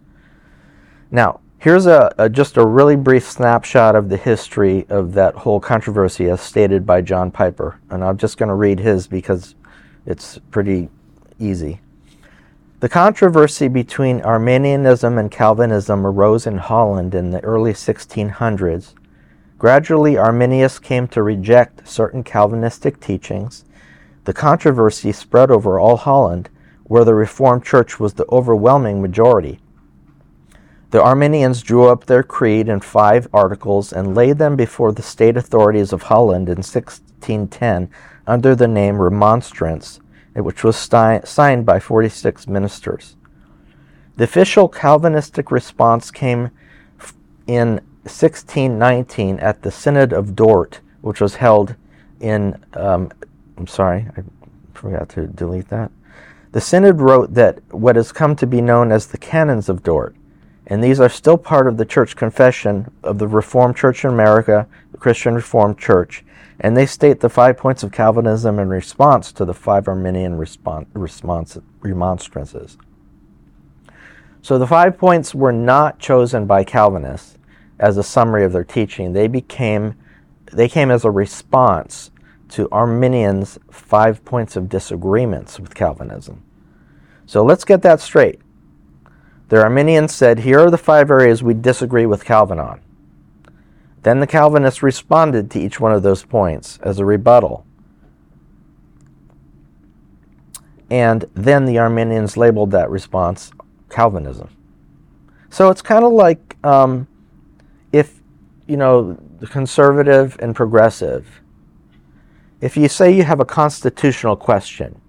Now, 1.10 1.40
here's 1.58 1.86
a, 1.86 2.12
a, 2.18 2.28
just 2.28 2.56
a 2.56 2.66
really 2.66 2.96
brief 2.96 3.28
snapshot 3.28 3.94
of 3.94 4.08
the 4.08 4.16
history 4.16 4.86
of 4.88 5.12
that 5.14 5.34
whole 5.36 5.60
controversy 5.60 6.28
as 6.28 6.40
stated 6.40 6.84
by 6.84 7.00
John 7.00 7.30
Piper. 7.30 7.80
And 7.90 8.02
I'm 8.02 8.18
just 8.18 8.38
going 8.38 8.48
to 8.48 8.54
read 8.54 8.80
his 8.80 9.06
because 9.06 9.54
it's 10.04 10.38
pretty 10.50 10.88
easy. 11.38 11.80
The 12.80 12.88
controversy 12.88 13.68
between 13.68 14.20
Arminianism 14.22 15.18
and 15.18 15.30
Calvinism 15.30 16.06
arose 16.06 16.46
in 16.46 16.58
Holland 16.58 17.14
in 17.14 17.30
the 17.30 17.40
early 17.40 17.72
1600s 17.72 18.94
Gradually, 19.58 20.16
Arminius 20.16 20.78
came 20.78 21.08
to 21.08 21.22
reject 21.22 21.88
certain 21.88 22.22
Calvinistic 22.22 23.00
teachings. 23.00 23.64
The 24.24 24.32
controversy 24.32 25.10
spread 25.10 25.50
over 25.50 25.80
all 25.80 25.96
Holland, 25.96 26.48
where 26.84 27.04
the 27.04 27.14
Reformed 27.14 27.64
Church 27.64 27.98
was 27.98 28.14
the 28.14 28.26
overwhelming 28.30 29.02
majority. 29.02 29.58
The 30.90 31.02
Arminians 31.02 31.62
drew 31.62 31.88
up 31.88 32.06
their 32.06 32.22
creed 32.22 32.68
in 32.68 32.80
five 32.80 33.26
articles 33.34 33.92
and 33.92 34.14
laid 34.14 34.38
them 34.38 34.54
before 34.54 34.92
the 34.92 35.02
state 35.02 35.36
authorities 35.36 35.92
of 35.92 36.02
Holland 36.02 36.48
in 36.48 36.58
1610 36.58 37.90
under 38.28 38.54
the 38.54 38.68
name 38.68 39.02
Remonstrance, 39.02 40.00
which 40.34 40.62
was 40.62 40.76
sti- 40.76 41.22
signed 41.24 41.66
by 41.66 41.80
46 41.80 42.46
ministers. 42.46 43.16
The 44.16 44.24
official 44.24 44.68
Calvinistic 44.68 45.50
response 45.50 46.10
came 46.10 46.50
in 47.46 47.80
1619 48.08 49.38
at 49.38 49.62
the 49.62 49.70
Synod 49.70 50.12
of 50.12 50.34
Dort, 50.34 50.80
which 51.00 51.20
was 51.20 51.36
held 51.36 51.76
in, 52.20 52.62
um, 52.74 53.10
I'm 53.56 53.66
sorry, 53.66 54.06
I 54.16 54.22
forgot 54.74 55.08
to 55.10 55.26
delete 55.26 55.68
that. 55.68 55.90
The 56.52 56.60
Synod 56.60 57.00
wrote 57.00 57.34
that 57.34 57.60
what 57.72 57.96
has 57.96 58.12
come 58.12 58.34
to 58.36 58.46
be 58.46 58.60
known 58.60 58.90
as 58.90 59.06
the 59.06 59.18
Canons 59.18 59.68
of 59.68 59.82
Dort, 59.82 60.16
and 60.66 60.82
these 60.82 61.00
are 61.00 61.08
still 61.08 61.38
part 61.38 61.66
of 61.66 61.76
the 61.76 61.84
church 61.84 62.16
confession 62.16 62.90
of 63.02 63.18
the 63.18 63.28
Reformed 63.28 63.76
Church 63.76 64.04
in 64.04 64.10
America, 64.10 64.66
the 64.92 64.98
Christian 64.98 65.34
Reformed 65.34 65.78
Church, 65.78 66.24
and 66.60 66.76
they 66.76 66.86
state 66.86 67.20
the 67.20 67.28
five 67.28 67.56
points 67.56 67.82
of 67.82 67.92
Calvinism 67.92 68.58
in 68.58 68.68
response 68.68 69.32
to 69.32 69.44
the 69.44 69.54
five 69.54 69.88
Arminian 69.88 70.36
response, 70.36 70.88
response, 70.92 71.56
remonstrances. 71.80 72.76
So 74.42 74.58
the 74.58 74.66
five 74.66 74.98
points 74.98 75.34
were 75.34 75.52
not 75.52 75.98
chosen 75.98 76.46
by 76.46 76.64
Calvinists 76.64 77.37
as 77.78 77.96
a 77.96 78.02
summary 78.02 78.44
of 78.44 78.52
their 78.52 78.64
teaching. 78.64 79.12
They 79.12 79.28
became 79.28 79.94
they 80.52 80.68
came 80.68 80.90
as 80.90 81.04
a 81.04 81.10
response 81.10 82.10
to 82.50 82.68
Arminians' 82.72 83.58
five 83.70 84.24
points 84.24 84.56
of 84.56 84.68
disagreements 84.68 85.60
with 85.60 85.74
Calvinism. 85.74 86.42
So 87.26 87.44
let's 87.44 87.64
get 87.64 87.82
that 87.82 88.00
straight. 88.00 88.40
The 89.48 89.62
Arminians 89.62 90.14
said, 90.14 90.40
Here 90.40 90.60
are 90.60 90.70
the 90.70 90.78
five 90.78 91.10
areas 91.10 91.42
we 91.42 91.54
disagree 91.54 92.06
with 92.06 92.24
Calvin 92.24 92.58
on. 92.58 92.80
Then 94.02 94.20
the 94.20 94.26
Calvinists 94.26 94.82
responded 94.82 95.50
to 95.50 95.60
each 95.60 95.80
one 95.80 95.92
of 95.92 96.02
those 96.02 96.24
points 96.24 96.78
as 96.82 96.98
a 96.98 97.04
rebuttal. 97.04 97.66
And 100.90 101.26
then 101.34 101.66
the 101.66 101.78
Arminians 101.78 102.36
labeled 102.36 102.70
that 102.70 102.90
response 102.90 103.50
Calvinism. 103.90 104.48
So 105.50 105.70
it's 105.70 105.82
kind 105.82 106.04
of 106.04 106.12
like 106.12 106.56
um, 106.64 107.06
if 107.92 108.20
you 108.66 108.76
know 108.76 109.16
the 109.40 109.46
conservative 109.46 110.36
and 110.40 110.54
progressive 110.54 111.40
if 112.60 112.76
you 112.76 112.88
say 112.88 113.10
you 113.10 113.22
have 113.22 113.40
a 113.40 113.44
constitutional 113.44 114.36
question 114.36 115.00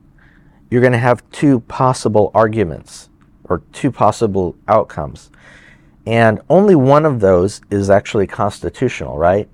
you're 0.70 0.82
going 0.82 0.94
to 0.94 1.00
have 1.00 1.30
two 1.32 1.62
possible 1.62 2.32
arguments 2.34 3.10
or 3.46 3.64
two 3.74 3.92
possible 3.92 4.56
outcomes. 4.68 5.32
And 6.06 6.40
only 6.50 6.76
one 6.76 7.06
of 7.06 7.20
those 7.20 7.62
is 7.70 7.90
actually 7.90 8.28
constitutional 8.28 9.18
right? 9.18 9.50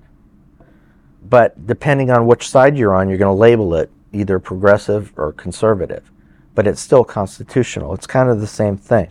But 1.28 1.66
depending 1.66 2.10
on 2.10 2.26
which 2.26 2.48
side 2.48 2.76
you're 2.76 2.94
on 2.94 3.08
you're 3.08 3.18
going 3.18 3.34
to 3.34 3.40
label 3.40 3.74
it 3.74 3.90
either 4.12 4.38
progressive 4.38 5.12
or 5.16 5.32
conservative. 5.32 6.10
But 6.54 6.66
it's 6.66 6.80
still 6.80 7.04
constitutional. 7.04 7.92
It's 7.94 8.06
kind 8.06 8.30
of 8.30 8.40
the 8.40 8.46
same 8.46 8.76
thing 8.76 9.10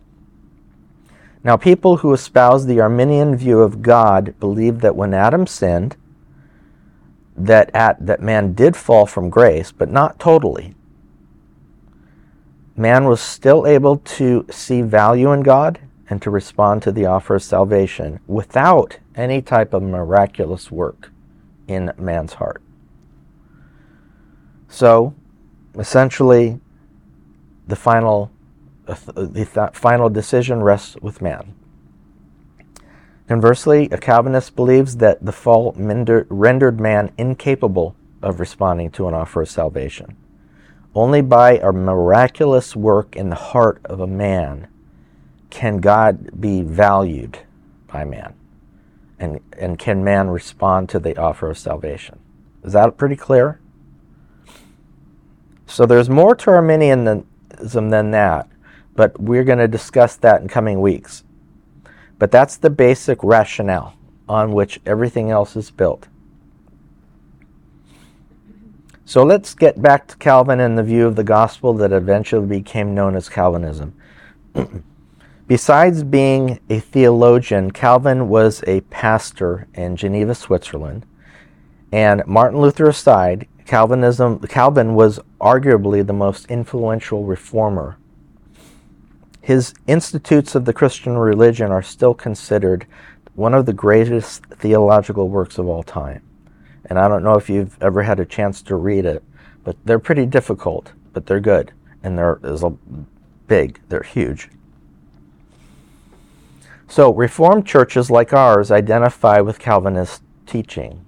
now, 1.45 1.57
people 1.57 1.97
who 1.97 2.11
espouse 2.11 2.65
the 2.65 2.79
Arminian 2.79 3.35
view 3.35 3.59
of 3.59 3.83
God 3.83 4.33
believe 4.39 4.81
that 4.81 4.95
when 4.95 5.13
Adam 5.13 5.45
sinned, 5.45 5.95
that 7.37 7.69
at 7.75 8.03
that 8.03 8.19
man 8.19 8.53
did 8.53 8.75
fall 8.75 9.05
from 9.05 9.29
grace, 9.29 9.71
but 9.71 9.91
not 9.91 10.19
totally. 10.19 10.73
Man 12.75 13.05
was 13.05 13.21
still 13.21 13.67
able 13.67 13.97
to 13.97 14.47
see 14.49 14.81
value 14.81 15.31
in 15.31 15.43
God 15.43 15.79
and 16.09 16.19
to 16.23 16.31
respond 16.31 16.81
to 16.81 16.91
the 16.91 17.05
offer 17.05 17.35
of 17.35 17.43
salvation 17.43 18.19
without 18.25 18.97
any 19.13 19.39
type 19.39 19.71
of 19.75 19.83
miraculous 19.83 20.71
work 20.71 21.11
in 21.67 21.91
man's 21.95 22.33
heart. 22.33 22.63
So, 24.67 25.13
essentially, 25.75 26.59
the 27.67 27.75
final, 27.75 28.31
the 28.85 29.47
uh, 29.55 29.71
final 29.71 30.09
decision 30.09 30.61
rests 30.61 30.95
with 31.01 31.21
man. 31.21 31.53
Conversely, 33.27 33.89
a 33.91 33.97
Calvinist 33.97 34.55
believes 34.55 34.97
that 34.97 35.25
the 35.25 35.31
fall 35.31 35.73
rendered 35.77 36.79
man 36.79 37.11
incapable 37.17 37.95
of 38.21 38.39
responding 38.39 38.91
to 38.91 39.07
an 39.07 39.13
offer 39.13 39.41
of 39.41 39.49
salvation. 39.49 40.15
Only 40.93 41.21
by 41.21 41.57
a 41.57 41.71
miraculous 41.71 42.75
work 42.75 43.15
in 43.15 43.29
the 43.29 43.35
heart 43.35 43.81
of 43.85 43.99
a 43.99 44.07
man 44.07 44.67
can 45.49 45.77
God 45.77 46.39
be 46.39 46.61
valued 46.61 47.39
by 47.87 48.05
man. 48.05 48.35
And, 49.19 49.39
and 49.57 49.79
can 49.79 50.03
man 50.03 50.29
respond 50.29 50.89
to 50.89 50.99
the 50.99 51.17
offer 51.17 51.49
of 51.49 51.57
salvation? 51.57 52.19
Is 52.63 52.73
that 52.73 52.97
pretty 52.97 53.15
clear? 53.15 53.59
So 55.65 55.85
there's 55.85 56.09
more 56.09 56.35
to 56.35 56.49
Arminianism 56.51 57.25
than 57.89 58.11
that, 58.11 58.47
but 58.95 59.19
we're 59.19 59.43
going 59.43 59.59
to 59.59 59.67
discuss 59.67 60.15
that 60.17 60.41
in 60.41 60.47
coming 60.47 60.81
weeks. 60.81 61.23
But 62.17 62.31
that's 62.31 62.57
the 62.57 62.69
basic 62.69 63.23
rationale 63.23 63.95
on 64.27 64.53
which 64.53 64.79
everything 64.85 65.29
else 65.29 65.55
is 65.55 65.69
built. 65.69 66.07
So 69.07 69.23
let's 69.23 69.53
get 69.53 69.81
back 69.81 70.07
to 70.07 70.17
Calvin 70.17 70.59
and 70.59 70.77
the 70.77 70.83
view 70.83 71.05
of 71.05 71.15
the 71.15 71.23
gospel 71.23 71.73
that 71.75 71.91
eventually 71.91 72.47
became 72.47 72.95
known 72.95 73.15
as 73.15 73.29
Calvinism. 73.29 73.93
Besides 75.47 76.03
being 76.03 76.59
a 76.71 76.79
theologian, 76.79 77.69
Calvin 77.69 78.29
was 78.29 78.63
a 78.65 78.81
pastor 78.81 79.67
in 79.75 79.95
Geneva, 79.95 80.33
Switzerland. 80.33 81.05
And 81.91 82.25
Martin 82.25 82.59
Luther 82.59 82.89
aside, 82.89 83.47
Calvinism, 83.67 84.39
Calvin 84.39 84.95
was 84.95 85.19
arguably 85.39 86.05
the 86.05 86.13
most 86.13 86.47
influential 86.47 87.25
reformer 87.25 87.97
his 89.45 89.75
Institutes 89.85 90.55
of 90.55 90.65
the 90.65 90.73
Christian 90.73 91.19
Religion 91.19 91.71
are 91.71 91.83
still 91.83 92.15
considered 92.15 92.87
one 93.35 93.53
of 93.53 93.67
the 93.67 93.73
greatest 93.73 94.43
theological 94.47 95.29
works 95.29 95.59
of 95.59 95.67
all 95.67 95.83
time. 95.83 96.23
And 96.85 96.97
I 96.97 97.07
don't 97.07 97.23
know 97.23 97.35
if 97.35 97.47
you've 97.47 97.77
ever 97.79 98.01
had 98.01 98.19
a 98.19 98.25
chance 98.25 98.63
to 98.63 98.75
read 98.75 99.05
it, 99.05 99.23
but 99.63 99.75
they're 99.85 99.99
pretty 99.99 100.25
difficult, 100.25 100.93
but 101.13 101.27
they're 101.27 101.39
good. 101.39 101.73
And 102.01 102.17
they're 102.17 102.39
big, 103.45 103.79
they're 103.87 104.01
huge. 104.01 104.49
So, 106.87 107.13
Reformed 107.13 107.67
churches 107.67 108.09
like 108.09 108.33
ours 108.33 108.71
identify 108.71 109.41
with 109.41 109.59
Calvinist 109.59 110.23
teaching. 110.47 111.05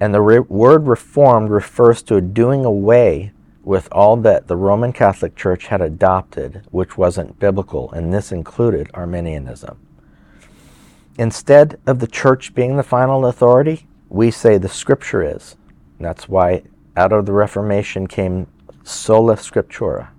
And 0.00 0.12
the 0.12 0.20
re- 0.20 0.40
word 0.40 0.88
reformed 0.88 1.50
refers 1.50 2.02
to 2.02 2.16
a 2.16 2.20
doing 2.20 2.64
away 2.64 3.30
with 3.66 3.88
all 3.90 4.16
that 4.16 4.46
the 4.46 4.56
Roman 4.56 4.92
Catholic 4.92 5.34
Church 5.34 5.66
had 5.66 5.80
adopted, 5.80 6.62
which 6.70 6.96
wasn't 6.96 7.40
biblical, 7.40 7.90
and 7.90 8.14
this 8.14 8.30
included 8.30 8.88
Arminianism. 8.94 9.76
Instead 11.18 11.76
of 11.84 11.98
the 11.98 12.06
church 12.06 12.54
being 12.54 12.76
the 12.76 12.84
final 12.84 13.26
authority, 13.26 13.88
we 14.08 14.30
say 14.30 14.56
the 14.56 14.68
scripture 14.68 15.20
is. 15.20 15.56
that's 15.98 16.28
why 16.28 16.62
out 16.96 17.12
of 17.12 17.26
the 17.26 17.32
Reformation 17.32 18.06
came 18.06 18.46
sola 18.84 19.34
scriptura. 19.34 20.10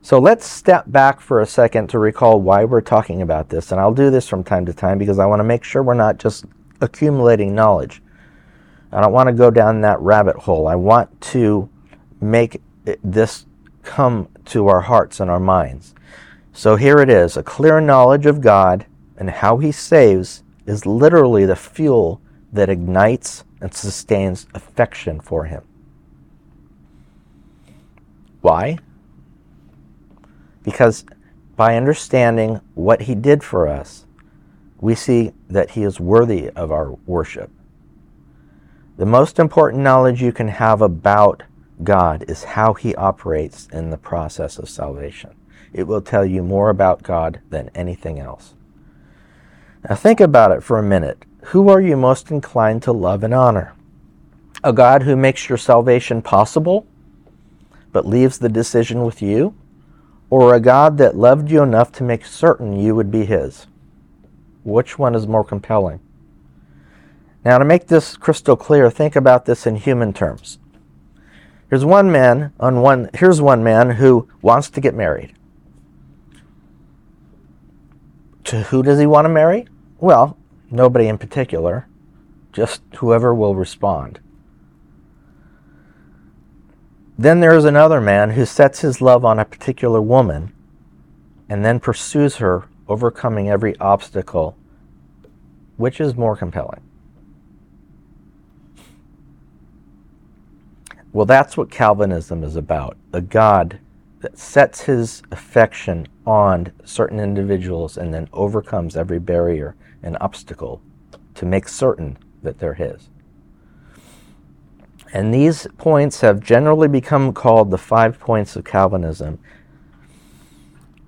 So 0.00 0.18
let's 0.18 0.46
step 0.46 0.84
back 0.86 1.20
for 1.20 1.42
a 1.42 1.46
second 1.46 1.88
to 1.88 1.98
recall 1.98 2.40
why 2.40 2.64
we're 2.64 2.80
talking 2.80 3.20
about 3.20 3.50
this. 3.50 3.72
And 3.72 3.80
I'll 3.80 3.92
do 3.92 4.08
this 4.08 4.26
from 4.26 4.42
time 4.42 4.64
to 4.64 4.72
time 4.72 4.96
because 4.96 5.18
I 5.18 5.26
want 5.26 5.40
to 5.40 5.44
make 5.44 5.64
sure 5.64 5.82
we're 5.82 5.92
not 5.92 6.16
just 6.16 6.46
accumulating 6.80 7.54
knowledge. 7.54 8.00
I 8.90 9.02
don't 9.02 9.12
want 9.12 9.26
to 9.26 9.34
go 9.34 9.50
down 9.50 9.82
that 9.82 10.00
rabbit 10.00 10.36
hole. 10.36 10.66
I 10.66 10.76
want 10.76 11.20
to 11.32 11.68
make 12.20 12.60
this 13.02 13.46
come 13.82 14.28
to 14.46 14.68
our 14.68 14.82
hearts 14.82 15.20
and 15.20 15.30
our 15.30 15.40
minds. 15.40 15.94
So 16.52 16.76
here 16.76 16.98
it 16.98 17.08
is 17.08 17.36
a 17.36 17.42
clear 17.42 17.80
knowledge 17.80 18.26
of 18.26 18.40
God 18.40 18.86
and 19.16 19.30
how 19.30 19.58
He 19.58 19.72
saves 19.72 20.42
is 20.66 20.86
literally 20.86 21.46
the 21.46 21.56
fuel 21.56 22.20
that 22.52 22.68
ignites 22.68 23.44
and 23.60 23.72
sustains 23.72 24.46
affection 24.54 25.20
for 25.20 25.44
Him. 25.44 25.62
Why? 28.40 28.78
Because 30.62 31.04
by 31.56 31.76
understanding 31.76 32.60
what 32.74 33.02
He 33.02 33.14
did 33.14 33.42
for 33.42 33.66
us, 33.66 34.06
we 34.80 34.94
see 34.94 35.32
that 35.48 35.70
He 35.70 35.82
is 35.82 35.98
worthy 35.98 36.50
of 36.50 36.70
our 36.70 36.92
worship. 37.06 37.50
The 38.96 39.06
most 39.06 39.38
important 39.38 39.82
knowledge 39.82 40.22
you 40.22 40.32
can 40.32 40.48
have 40.48 40.82
about 40.82 41.42
God 41.82 42.24
is 42.28 42.44
how 42.44 42.74
He 42.74 42.94
operates 42.96 43.68
in 43.72 43.90
the 43.90 43.98
process 43.98 44.58
of 44.58 44.68
salvation. 44.68 45.34
It 45.72 45.84
will 45.84 46.00
tell 46.00 46.24
you 46.24 46.42
more 46.42 46.70
about 46.70 47.02
God 47.02 47.40
than 47.50 47.70
anything 47.74 48.18
else. 48.18 48.54
Now, 49.88 49.94
think 49.94 50.20
about 50.20 50.50
it 50.50 50.62
for 50.62 50.78
a 50.78 50.82
minute. 50.82 51.24
Who 51.46 51.68
are 51.68 51.80
you 51.80 51.96
most 51.96 52.30
inclined 52.30 52.82
to 52.82 52.92
love 52.92 53.22
and 53.22 53.32
honor? 53.32 53.74
A 54.64 54.72
God 54.72 55.02
who 55.02 55.14
makes 55.14 55.48
your 55.48 55.58
salvation 55.58 56.20
possible, 56.20 56.86
but 57.92 58.06
leaves 58.06 58.38
the 58.38 58.48
decision 58.48 59.04
with 59.04 59.22
you? 59.22 59.54
Or 60.30 60.54
a 60.54 60.60
God 60.60 60.98
that 60.98 61.16
loved 61.16 61.50
you 61.50 61.62
enough 61.62 61.92
to 61.92 62.02
make 62.02 62.24
certain 62.24 62.78
you 62.78 62.94
would 62.94 63.10
be 63.10 63.24
His? 63.24 63.66
Which 64.64 64.98
one 64.98 65.14
is 65.14 65.26
more 65.26 65.44
compelling? 65.44 66.00
Now, 67.44 67.58
to 67.58 67.64
make 67.64 67.86
this 67.86 68.16
crystal 68.16 68.56
clear, 68.56 68.90
think 68.90 69.14
about 69.16 69.46
this 69.46 69.66
in 69.66 69.76
human 69.76 70.12
terms. 70.12 70.58
Here's 71.68 71.84
one 71.84 72.10
man 72.10 72.52
on 72.58 72.80
one 72.80 73.10
here's 73.14 73.40
one 73.42 73.62
man 73.62 73.90
who 73.90 74.28
wants 74.40 74.70
to 74.70 74.80
get 74.80 74.94
married. 74.94 75.34
To 78.44 78.62
who 78.62 78.82
does 78.82 78.98
he 78.98 79.06
want 79.06 79.26
to 79.26 79.30
marry? 79.30 79.66
Well, 80.00 80.38
nobody 80.70 81.08
in 81.08 81.18
particular, 81.18 81.86
just 82.52 82.80
whoever 82.96 83.34
will 83.34 83.54
respond. 83.54 84.20
Then 87.18 87.40
there 87.40 87.54
is 87.54 87.64
another 87.64 88.00
man 88.00 88.30
who 88.30 88.46
sets 88.46 88.80
his 88.80 89.02
love 89.02 89.24
on 89.24 89.38
a 89.38 89.44
particular 89.44 90.00
woman 90.00 90.54
and 91.48 91.64
then 91.64 91.80
pursues 91.80 92.36
her, 92.36 92.64
overcoming 92.86 93.50
every 93.50 93.76
obstacle. 93.78 94.56
Which 95.76 96.00
is 96.00 96.14
more 96.14 96.36
compelling? 96.36 96.87
Well, 101.12 101.26
that's 101.26 101.56
what 101.56 101.70
Calvinism 101.70 102.44
is 102.44 102.56
about 102.56 102.96
a 103.12 103.20
God 103.20 103.78
that 104.20 104.38
sets 104.38 104.82
his 104.82 105.22
affection 105.30 106.06
on 106.26 106.72
certain 106.84 107.20
individuals 107.20 107.96
and 107.96 108.12
then 108.12 108.28
overcomes 108.32 108.96
every 108.96 109.18
barrier 109.18 109.74
and 110.02 110.16
obstacle 110.20 110.82
to 111.34 111.46
make 111.46 111.68
certain 111.68 112.18
that 112.42 112.58
they're 112.58 112.74
his. 112.74 113.08
And 115.12 115.32
these 115.32 115.66
points 115.78 116.20
have 116.20 116.40
generally 116.40 116.88
become 116.88 117.32
called 117.32 117.70
the 117.70 117.78
five 117.78 118.18
points 118.18 118.56
of 118.56 118.64
Calvinism. 118.64 119.38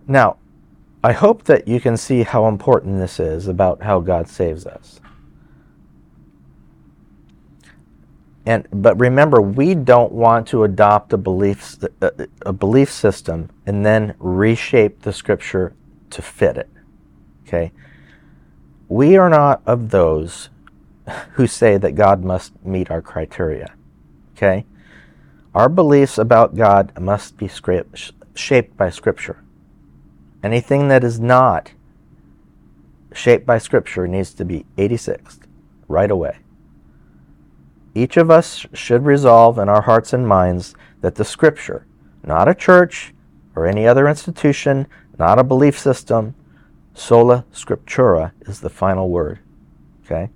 Now, 0.06 0.36
I 1.04 1.12
hope 1.12 1.44
that 1.44 1.68
you 1.68 1.80
can 1.80 1.96
see 1.96 2.22
how 2.22 2.46
important 2.46 2.98
this 2.98 3.20
is 3.20 3.48
about 3.48 3.82
how 3.82 4.00
God 4.00 4.28
saves 4.28 4.66
us. 4.66 5.00
And 8.46 8.66
but 8.72 8.98
remember, 8.98 9.40
we 9.40 9.74
don't 9.74 10.12
want 10.12 10.48
to 10.48 10.64
adopt 10.64 11.12
a 11.12 11.18
belief 11.18 11.76
uh, 12.00 12.10
a 12.42 12.52
belief 12.52 12.90
system 12.90 13.50
and 13.66 13.84
then 13.84 14.14
reshape 14.18 15.02
the 15.02 15.12
scripture 15.12 15.74
to 16.10 16.22
fit 16.22 16.56
it. 16.56 16.68
Okay? 17.46 17.72
We 18.88 19.16
are 19.16 19.28
not 19.28 19.62
of 19.66 19.90
those 19.90 20.48
who 21.32 21.46
say 21.46 21.76
that 21.76 21.94
God 21.94 22.24
must 22.24 22.52
meet 22.64 22.90
our 22.90 23.02
criteria. 23.02 23.74
Okay? 24.36 24.64
Our 25.54 25.68
beliefs 25.68 26.16
about 26.16 26.56
God 26.56 26.98
must 26.98 27.36
be 27.36 27.50
shaped 28.34 28.76
by 28.76 28.90
scripture. 28.90 29.42
Anything 30.42 30.88
that 30.88 31.04
is 31.04 31.20
not 31.20 31.72
shaped 33.12 33.44
by 33.44 33.58
scripture 33.58 34.06
needs 34.06 34.32
to 34.34 34.44
be 34.44 34.64
86th 34.78 35.40
right 35.88 36.10
away. 36.10 36.38
Each 37.94 38.16
of 38.16 38.30
us 38.30 38.66
should 38.72 39.04
resolve 39.04 39.58
in 39.58 39.68
our 39.68 39.82
hearts 39.82 40.12
and 40.12 40.26
minds 40.26 40.74
that 41.00 41.16
the 41.16 41.24
Scripture, 41.24 41.86
not 42.24 42.48
a 42.48 42.54
church 42.54 43.12
or 43.56 43.66
any 43.66 43.86
other 43.86 44.08
institution, 44.08 44.86
not 45.18 45.38
a 45.38 45.44
belief 45.44 45.78
system, 45.78 46.34
sola 46.94 47.44
scriptura 47.52 48.32
is 48.42 48.60
the 48.60 48.70
final 48.70 49.08
word. 49.08 49.38
Okay? 50.04 50.30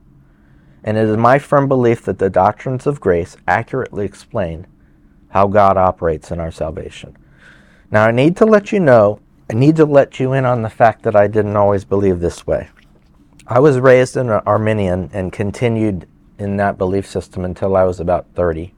and 0.84 0.98
it 0.98 1.08
is 1.08 1.16
my 1.16 1.38
firm 1.38 1.66
belief 1.66 2.02
that 2.02 2.18
the 2.18 2.30
doctrines 2.30 2.86
of 2.86 3.00
grace 3.00 3.36
accurately 3.48 4.04
explain 4.04 4.66
how 5.30 5.48
God 5.48 5.78
operates 5.78 6.30
in 6.30 6.38
our 6.38 6.50
salvation. 6.50 7.16
Now, 7.90 8.04
I 8.04 8.12
need 8.12 8.36
to 8.36 8.44
let 8.44 8.70
you 8.70 8.80
know, 8.80 9.18
I 9.50 9.54
need 9.54 9.76
to 9.76 9.86
let 9.86 10.20
you 10.20 10.34
in 10.34 10.44
on 10.44 10.62
the 10.62 10.70
fact 10.70 11.02
that 11.02 11.16
I 11.16 11.26
didn't 11.26 11.56
always 11.56 11.84
believe 11.84 12.20
this 12.20 12.46
way. 12.46 12.68
I 13.46 13.60
was 13.60 13.78
raised 13.78 14.16
an 14.16 14.28
Arminian 14.30 15.10
and 15.12 15.32
continued 15.32 16.06
in 16.38 16.56
that 16.56 16.78
belief 16.78 17.06
system 17.06 17.44
until 17.44 17.76
I 17.76 17.84
was 17.84 18.00
about 18.00 18.26
30. 18.34 18.74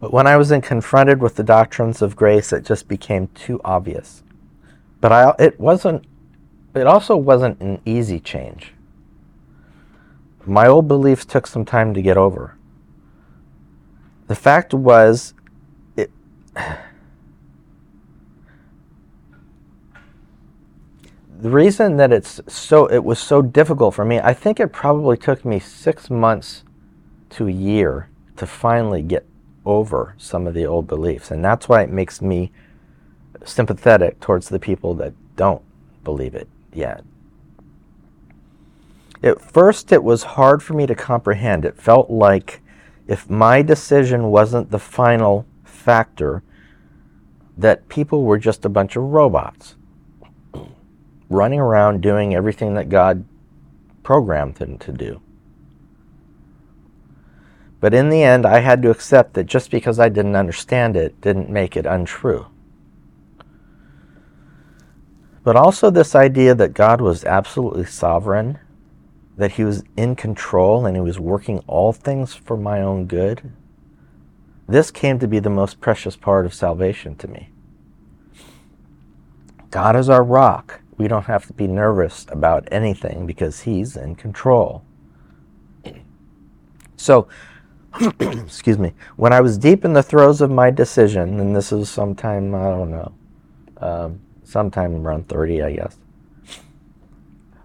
But 0.00 0.12
when 0.12 0.26
I 0.26 0.36
was 0.36 0.52
confronted 0.62 1.20
with 1.20 1.36
the 1.36 1.42
doctrines 1.42 2.02
of 2.02 2.16
grace, 2.16 2.52
it 2.52 2.64
just 2.64 2.88
became 2.88 3.28
too 3.28 3.60
obvious. 3.64 4.22
But 5.00 5.12
I, 5.12 5.34
it 5.38 5.58
wasn't. 5.58 6.04
It 6.74 6.86
also 6.86 7.16
wasn't 7.16 7.60
an 7.60 7.80
easy 7.84 8.18
change. 8.18 8.74
My 10.44 10.66
old 10.66 10.88
beliefs 10.88 11.24
took 11.24 11.46
some 11.46 11.64
time 11.64 11.94
to 11.94 12.02
get 12.02 12.16
over. 12.16 12.56
The 14.26 14.34
fact 14.34 14.74
was, 14.74 15.32
it. 15.96 16.10
The 21.40 21.50
reason 21.50 21.96
that 21.96 22.12
it's 22.12 22.40
so 22.46 22.86
it 22.86 23.04
was 23.04 23.18
so 23.18 23.42
difficult 23.42 23.94
for 23.94 24.04
me, 24.04 24.20
I 24.20 24.34
think 24.34 24.60
it 24.60 24.68
probably 24.72 25.16
took 25.16 25.44
me 25.44 25.58
six 25.58 26.10
months 26.10 26.64
to 27.30 27.48
a 27.48 27.52
year 27.52 28.08
to 28.36 28.46
finally 28.46 29.02
get 29.02 29.26
over 29.64 30.14
some 30.18 30.46
of 30.46 30.54
the 30.54 30.66
old 30.66 30.86
beliefs. 30.86 31.30
And 31.30 31.44
that's 31.44 31.68
why 31.68 31.82
it 31.82 31.90
makes 31.90 32.20
me 32.20 32.52
sympathetic 33.44 34.20
towards 34.20 34.48
the 34.48 34.58
people 34.58 34.94
that 34.94 35.14
don't 35.36 35.62
believe 36.02 36.34
it 36.34 36.48
yet. 36.72 37.04
At 39.22 39.40
first, 39.40 39.90
it 39.90 40.04
was 40.04 40.22
hard 40.22 40.62
for 40.62 40.74
me 40.74 40.86
to 40.86 40.94
comprehend. 40.94 41.64
It 41.64 41.80
felt 41.80 42.10
like 42.10 42.62
if 43.06 43.28
my 43.28 43.62
decision 43.62 44.30
wasn't 44.30 44.70
the 44.70 44.78
final 44.78 45.46
factor, 45.64 46.42
that 47.56 47.88
people 47.88 48.24
were 48.24 48.38
just 48.38 48.64
a 48.64 48.68
bunch 48.68 48.96
of 48.96 49.02
robots 49.02 49.76
running 51.28 51.60
around 51.60 52.00
doing 52.00 52.34
everything 52.34 52.74
that 52.74 52.88
God 52.88 53.24
programmed 54.02 54.56
them 54.56 54.78
to 54.78 54.92
do. 54.92 55.20
But 57.80 57.92
in 57.92 58.08
the 58.08 58.22
end, 58.22 58.46
I 58.46 58.60
had 58.60 58.80
to 58.82 58.90
accept 58.90 59.34
that 59.34 59.44
just 59.44 59.70
because 59.70 59.98
I 59.98 60.08
didn't 60.08 60.36
understand 60.36 60.96
it 60.96 61.20
didn't 61.20 61.50
make 61.50 61.76
it 61.76 61.84
untrue. 61.84 62.46
But 65.42 65.56
also, 65.56 65.90
this 65.90 66.14
idea 66.14 66.54
that 66.54 66.72
God 66.72 67.02
was 67.02 67.24
absolutely 67.24 67.84
sovereign, 67.84 68.58
that 69.36 69.52
He 69.52 69.64
was 69.64 69.84
in 69.96 70.16
control 70.16 70.86
and 70.86 70.96
He 70.96 71.02
was 71.02 71.20
working 71.20 71.58
all 71.66 71.92
things 71.92 72.34
for 72.34 72.56
my 72.56 72.80
own 72.80 73.06
good, 73.06 73.52
this 74.66 74.90
came 74.90 75.18
to 75.18 75.28
be 75.28 75.38
the 75.38 75.50
most 75.50 75.80
precious 75.80 76.16
part 76.16 76.46
of 76.46 76.54
salvation 76.54 77.16
to 77.16 77.28
me. 77.28 77.50
God 79.70 79.94
is 79.94 80.08
our 80.08 80.24
rock. 80.24 80.80
We 80.96 81.08
don't 81.08 81.24
have 81.24 81.46
to 81.46 81.52
be 81.52 81.66
nervous 81.66 82.26
about 82.28 82.68
anything 82.70 83.26
because 83.26 83.60
He's 83.60 83.96
in 83.96 84.14
control. 84.14 84.84
So, 86.96 87.28
excuse 88.20 88.78
me, 88.78 88.92
when 89.16 89.32
I 89.32 89.40
was 89.40 89.58
deep 89.58 89.84
in 89.84 89.92
the 89.92 90.02
throes 90.02 90.40
of 90.40 90.50
my 90.50 90.70
decision, 90.70 91.40
and 91.40 91.54
this 91.54 91.72
is 91.72 91.88
sometime, 91.90 92.54
I 92.54 92.70
don't 92.70 92.90
know, 92.90 93.12
um, 93.78 94.20
sometime 94.42 95.06
around 95.06 95.28
30, 95.28 95.62
I 95.62 95.72
guess, 95.72 95.96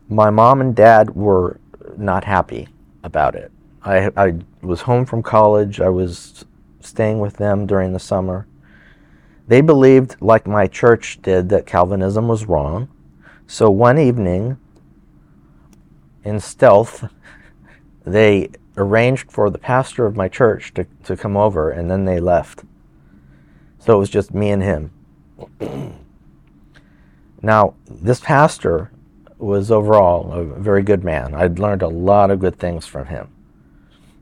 my 0.09 0.29
mom 0.29 0.61
and 0.61 0.75
dad 0.75 1.15
were 1.15 1.59
not 1.97 2.23
happy 2.23 2.67
about 3.03 3.35
it. 3.35 3.51
I, 3.83 4.11
I 4.17 4.33
was 4.61 4.81
home 4.81 5.05
from 5.05 5.23
college, 5.23 5.79
I 5.79 5.89
was 5.89 6.45
staying 6.81 7.19
with 7.19 7.37
them 7.37 7.65
during 7.65 7.93
the 7.93 7.99
summer. 7.99 8.47
They 9.47 9.61
believed, 9.61 10.15
like 10.19 10.47
my 10.47 10.67
church 10.67 11.21
did, 11.21 11.49
that 11.49 11.65
Calvinism 11.65 12.27
was 12.27 12.45
wrong. 12.45 12.89
So 13.51 13.71
one 13.71 13.97
evening, 13.97 14.59
in 16.23 16.39
stealth, 16.39 17.11
they 18.05 18.49
arranged 18.77 19.31
for 19.31 19.49
the 19.49 19.57
pastor 19.57 20.05
of 20.05 20.15
my 20.15 20.27
church 20.27 20.71
to, 20.75 20.85
to 21.05 21.17
come 21.17 21.35
over, 21.35 21.71
and 21.71 21.89
then 21.89 22.05
they 22.05 22.19
left. 22.19 22.63
So 23.79 23.95
it 23.95 23.97
was 23.97 24.11
just 24.11 24.35
me 24.35 24.51
and 24.51 24.61
him. 24.61 24.91
now, 27.41 27.73
this 27.89 28.19
pastor 28.19 28.91
was 29.39 29.71
overall 29.71 30.31
a 30.31 30.43
very 30.43 30.83
good 30.83 31.03
man. 31.03 31.33
I'd 31.33 31.57
learned 31.57 31.81
a 31.81 31.87
lot 31.87 32.29
of 32.29 32.39
good 32.39 32.59
things 32.59 32.85
from 32.85 33.07
him. 33.07 33.29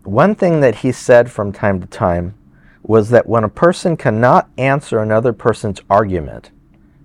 One 0.06 0.36
thing 0.36 0.62
that 0.62 0.76
he 0.76 0.94
said 0.94 1.30
from 1.30 1.52
time 1.52 1.82
to 1.82 1.88
time 1.88 2.34
was 2.82 3.10
that 3.10 3.28
when 3.28 3.44
a 3.44 3.50
person 3.50 3.98
cannot 3.98 4.50
answer 4.58 5.00
another 5.00 5.34
person's 5.34 5.82
argument, 5.90 6.52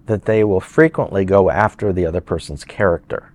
that 0.06 0.24
they 0.24 0.44
will 0.44 0.60
frequently 0.60 1.24
go 1.24 1.50
after 1.50 1.92
the 1.92 2.06
other 2.06 2.20
person's 2.20 2.64
character. 2.64 3.32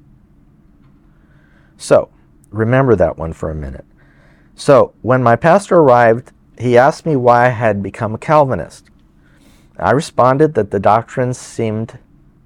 So, 1.77 2.09
remember 2.49 2.95
that 2.95 3.17
one 3.17 3.33
for 3.33 3.49
a 3.49 3.55
minute. 3.55 3.85
So, 4.55 4.93
when 5.01 5.21
my 5.21 5.35
pastor 5.35 5.77
arrived, 5.77 6.31
he 6.57 6.77
asked 6.77 7.05
me 7.05 7.15
why 7.15 7.45
I 7.45 7.49
had 7.49 7.83
become 7.83 8.15
a 8.15 8.19
Calvinist. 8.19 8.89
I 9.77 9.91
responded 9.91 10.55
that 10.55 10.71
the 10.71 10.79
doctrines 10.79 11.37
seemed 11.37 11.99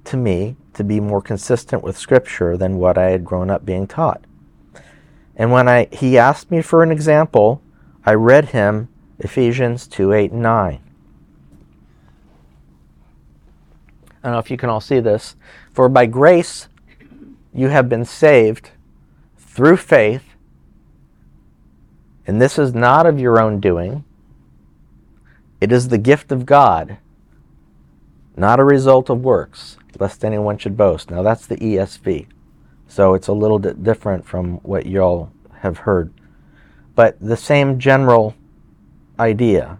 to 0.04 0.18
me 0.18 0.58
to 0.74 0.84
be 0.84 1.00
more 1.00 1.22
consistent 1.22 1.84
with 1.84 1.98
Scripture 1.98 2.58
than 2.58 2.78
what 2.78 2.98
I 2.98 3.12
had 3.12 3.24
grown 3.24 3.50
up 3.50 3.66
being 3.66 3.88
taught. 3.88 4.26
And 5.36 5.52
when 5.52 5.70
I, 5.70 5.88
he 5.92 6.18
asked 6.18 6.52
me 6.52 6.62
for 6.62 6.84
an 6.84 6.92
example, 6.92 7.62
I 8.06 8.14
read 8.14 8.50
him 8.50 8.90
Ephesians 9.20 9.88
2 9.88 10.12
8 10.12 10.32
and 10.32 10.42
9. 10.42 10.91
I 14.24 14.28
don't 14.28 14.34
know 14.34 14.40
if 14.40 14.52
you 14.52 14.58
can 14.58 14.70
all 14.70 14.82
see 14.82 15.00
this. 15.00 15.36
For 15.72 15.90
by 15.90 16.06
grace 16.06 16.68
you 17.54 17.70
have 17.70 17.90
been 17.90 18.06
saved 18.06 18.72
through 19.38 19.78
faith 19.78 20.24
and 22.28 22.42
this 22.42 22.60
is 22.60 22.74
not 22.74 23.06
of 23.06 23.20
your 23.20 23.42
own 23.42 23.60
doing, 23.60 24.06
it 25.60 25.72
is 25.72 25.90
the 25.90 25.98
gift 25.98 26.32
of 26.32 26.46
God, 26.46 26.98
not 28.38 28.60
a 28.60 28.64
result 28.64 29.10
of 29.10 29.24
works, 29.24 29.78
lest 30.00 30.24
anyone 30.24 30.58
should 30.58 30.78
boast. 30.78 31.12
Now 31.12 31.24
that's 31.24 31.46
the 31.46 31.58
ESV. 31.58 32.28
So 32.88 33.14
it's 33.14 33.28
a 33.28 33.34
little 33.34 33.60
bit 33.60 33.84
different 33.84 34.26
from 34.26 34.60
what 34.60 34.86
y'all 34.86 35.32
have 35.60 35.80
heard. 35.80 36.14
But 36.96 37.20
the 37.20 37.38
same 37.38 37.80
general 37.80 38.36
idea. 39.20 39.78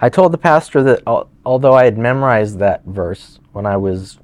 I 0.00 0.08
told 0.10 0.32
the 0.32 0.38
pastor 0.38 0.82
that 0.82 1.02
although 1.44 1.72
I 1.72 1.84
had 1.84 1.96
memorized 1.96 2.58
that 2.58 2.84
verse 2.84 3.40
when 3.52 3.64
I 3.64 3.76
was 3.78 4.18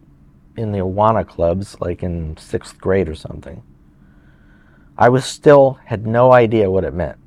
in 0.56 0.72
the 0.72 0.80
Awana 0.80 1.26
clubs, 1.26 1.80
like 1.80 2.02
in 2.02 2.36
sixth 2.36 2.78
grade 2.78 3.08
or 3.08 3.14
something, 3.14 3.62
I 4.98 5.08
was 5.08 5.24
still 5.24 5.78
had 5.86 6.06
no 6.06 6.32
idea 6.32 6.70
what 6.70 6.84
it 6.84 6.92
meant 6.92 7.18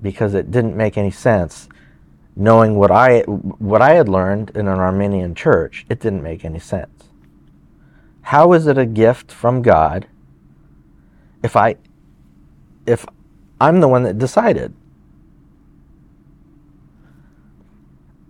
because 0.00 0.34
it 0.34 0.50
didn't 0.52 0.76
make 0.76 0.96
any 0.96 1.10
sense. 1.10 1.68
Knowing 2.36 2.76
what 2.76 2.92
I 2.92 3.22
what 3.22 3.82
I 3.82 3.94
had 3.94 4.08
learned 4.08 4.50
in 4.50 4.68
an 4.68 4.78
Arminian 4.78 5.34
church, 5.34 5.84
it 5.90 5.98
didn't 5.98 6.22
make 6.22 6.44
any 6.44 6.60
sense. 6.60 7.08
How 8.22 8.52
is 8.52 8.68
it 8.68 8.78
a 8.78 8.86
gift 8.86 9.32
from 9.32 9.60
God 9.60 10.06
if 11.42 11.56
I 11.56 11.76
if 12.86 13.04
I'm 13.60 13.80
the 13.80 13.88
one 13.88 14.04
that 14.04 14.18
decided? 14.18 14.72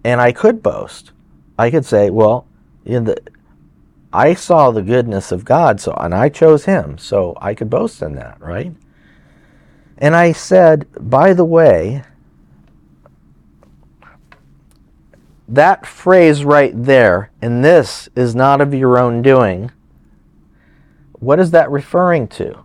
And 0.08 0.22
I 0.22 0.32
could 0.32 0.62
boast. 0.62 1.12
I 1.58 1.70
could 1.70 1.84
say, 1.84 2.08
well, 2.08 2.46
in 2.86 3.04
the 3.04 3.20
I 4.10 4.32
saw 4.32 4.70
the 4.70 4.80
goodness 4.80 5.30
of 5.32 5.44
God, 5.44 5.82
so 5.82 5.92
and 6.00 6.14
I 6.14 6.30
chose 6.30 6.64
him, 6.64 6.96
so 6.96 7.36
I 7.42 7.52
could 7.52 7.68
boast 7.68 8.00
in 8.00 8.14
that, 8.14 8.40
right? 8.40 8.72
And 9.98 10.16
I 10.16 10.32
said, 10.32 10.86
by 10.98 11.34
the 11.34 11.44
way, 11.44 12.04
that 15.46 15.86
phrase 15.86 16.42
right 16.42 16.72
there, 16.74 17.30
and 17.42 17.62
this 17.62 18.08
is 18.16 18.34
not 18.34 18.62
of 18.62 18.72
your 18.72 18.98
own 18.98 19.20
doing, 19.20 19.70
what 21.12 21.38
is 21.38 21.50
that 21.50 21.70
referring 21.70 22.28
to? 22.28 22.64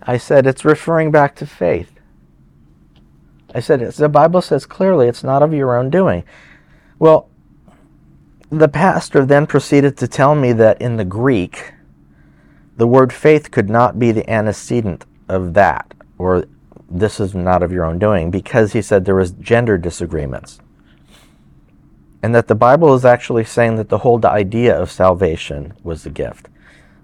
I 0.00 0.16
said, 0.16 0.46
it's 0.46 0.64
referring 0.64 1.10
back 1.10 1.36
to 1.36 1.46
faith. 1.46 1.99
I 3.54 3.60
said, 3.60 3.80
the 3.80 4.08
Bible 4.08 4.42
says 4.42 4.66
clearly 4.66 5.08
it's 5.08 5.24
not 5.24 5.42
of 5.42 5.52
your 5.52 5.76
own 5.76 5.90
doing. 5.90 6.24
Well, 6.98 7.28
the 8.50 8.68
pastor 8.68 9.24
then 9.24 9.46
proceeded 9.46 9.96
to 9.98 10.08
tell 10.08 10.34
me 10.34 10.52
that 10.54 10.80
in 10.80 10.96
the 10.96 11.04
Greek, 11.04 11.72
the 12.76 12.86
word 12.86 13.12
faith 13.12 13.50
could 13.50 13.68
not 13.68 13.98
be 13.98 14.12
the 14.12 14.28
antecedent 14.28 15.04
of 15.28 15.54
that, 15.54 15.94
or 16.18 16.44
this 16.90 17.20
is 17.20 17.34
not 17.34 17.62
of 17.62 17.72
your 17.72 17.84
own 17.84 17.98
doing, 17.98 18.30
because 18.30 18.72
he 18.72 18.82
said 18.82 19.04
there 19.04 19.14
was 19.14 19.32
gender 19.32 19.78
disagreements. 19.78 20.60
And 22.22 22.34
that 22.34 22.48
the 22.48 22.54
Bible 22.54 22.94
is 22.94 23.04
actually 23.04 23.44
saying 23.44 23.76
that 23.76 23.88
the 23.88 23.98
whole 23.98 24.24
idea 24.26 24.76
of 24.78 24.90
salvation 24.90 25.74
was 25.82 26.02
the 26.02 26.10
gift. 26.10 26.48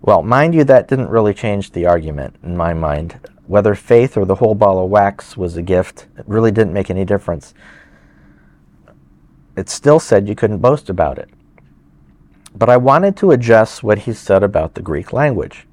Well, 0.03 0.23
mind 0.23 0.55
you, 0.55 0.65
that 0.65 0.89
didn't 0.89 1.09
really 1.09 1.35
change 1.35 1.71
the 1.71 1.87
argument 1.87 2.37
in 2.43 2.57
my 2.57 2.75
mind. 2.75 3.19
Whether 3.47 3.75
faith 3.75 4.17
or 4.17 4.25
the 4.25 4.37
whole 4.37 4.55
ball 4.55 4.85
of 4.85 4.91
wax 4.91 5.37
was 5.37 5.57
a 5.57 5.63
gift, 5.63 6.07
it 6.19 6.25
really 6.27 6.51
didn't 6.51 6.73
make 6.73 6.91
any 6.91 7.05
difference. 7.05 7.55
It 9.57 9.69
still 9.69 10.01
said 10.01 10.29
you 10.29 10.35
couldn't 10.35 10.59
boast 10.59 10.91
about 10.91 11.19
it. 11.19 11.31
But 12.55 12.69
I 12.69 12.77
wanted 12.77 13.17
to 13.19 13.31
adjust 13.31 13.83
what 13.83 14.01
he 14.01 14.13
said 14.13 14.43
about 14.43 14.75
the 14.75 14.83
Greek 14.83 15.13
language. 15.13 15.67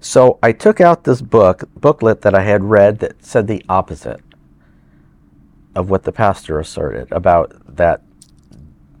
So 0.00 0.38
I 0.42 0.52
took 0.52 0.80
out 0.80 1.04
this 1.04 1.20
book 1.20 1.64
booklet 1.76 2.22
that 2.22 2.34
I 2.34 2.42
had 2.42 2.64
read 2.64 3.00
that 3.00 3.24
said 3.24 3.46
the 3.46 3.64
opposite 3.68 4.20
of 5.74 5.90
what 5.90 6.04
the 6.04 6.12
pastor 6.12 6.58
asserted 6.58 7.12
about 7.12 7.76
that 7.76 8.02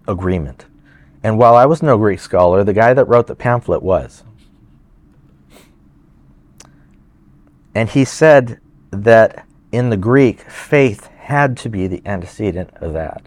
agreement. 0.06 0.66
And 1.22 1.38
while 1.38 1.56
I 1.56 1.66
was 1.66 1.82
no 1.82 1.96
Greek 1.96 2.20
scholar, 2.20 2.64
the 2.64 2.72
guy 2.72 2.94
that 2.94 3.06
wrote 3.06 3.26
the 3.26 3.34
pamphlet 3.34 3.82
was. 3.82 4.24
And 7.74 7.88
he 7.88 8.04
said 8.04 8.60
that 8.90 9.46
in 9.72 9.90
the 9.90 9.96
Greek, 9.96 10.40
faith 10.50 11.06
had 11.06 11.56
to 11.58 11.68
be 11.68 11.86
the 11.86 12.02
antecedent 12.04 12.70
of 12.76 12.92
that. 12.92 13.26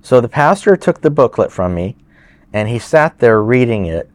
So 0.00 0.20
the 0.20 0.28
pastor 0.28 0.76
took 0.76 1.02
the 1.02 1.10
booklet 1.10 1.52
from 1.52 1.74
me 1.74 1.96
and 2.52 2.68
he 2.68 2.78
sat 2.78 3.18
there 3.18 3.42
reading 3.42 3.84
it, 3.84 4.10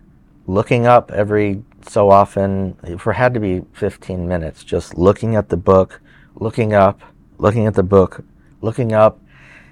looking 0.47 0.87
up 0.87 1.11
every 1.11 1.63
so 1.87 2.09
often, 2.09 2.73
for 2.97 3.13
had 3.13 3.33
to 3.33 3.39
be 3.39 3.61
15 3.73 4.27
minutes, 4.27 4.63
just 4.63 4.97
looking 4.97 5.35
at 5.35 5.49
the 5.49 5.57
book, 5.57 6.01
looking 6.35 6.73
up, 6.73 7.01
looking 7.37 7.67
at 7.67 7.75
the 7.75 7.83
book, 7.83 8.23
looking 8.61 8.93
up. 8.93 9.19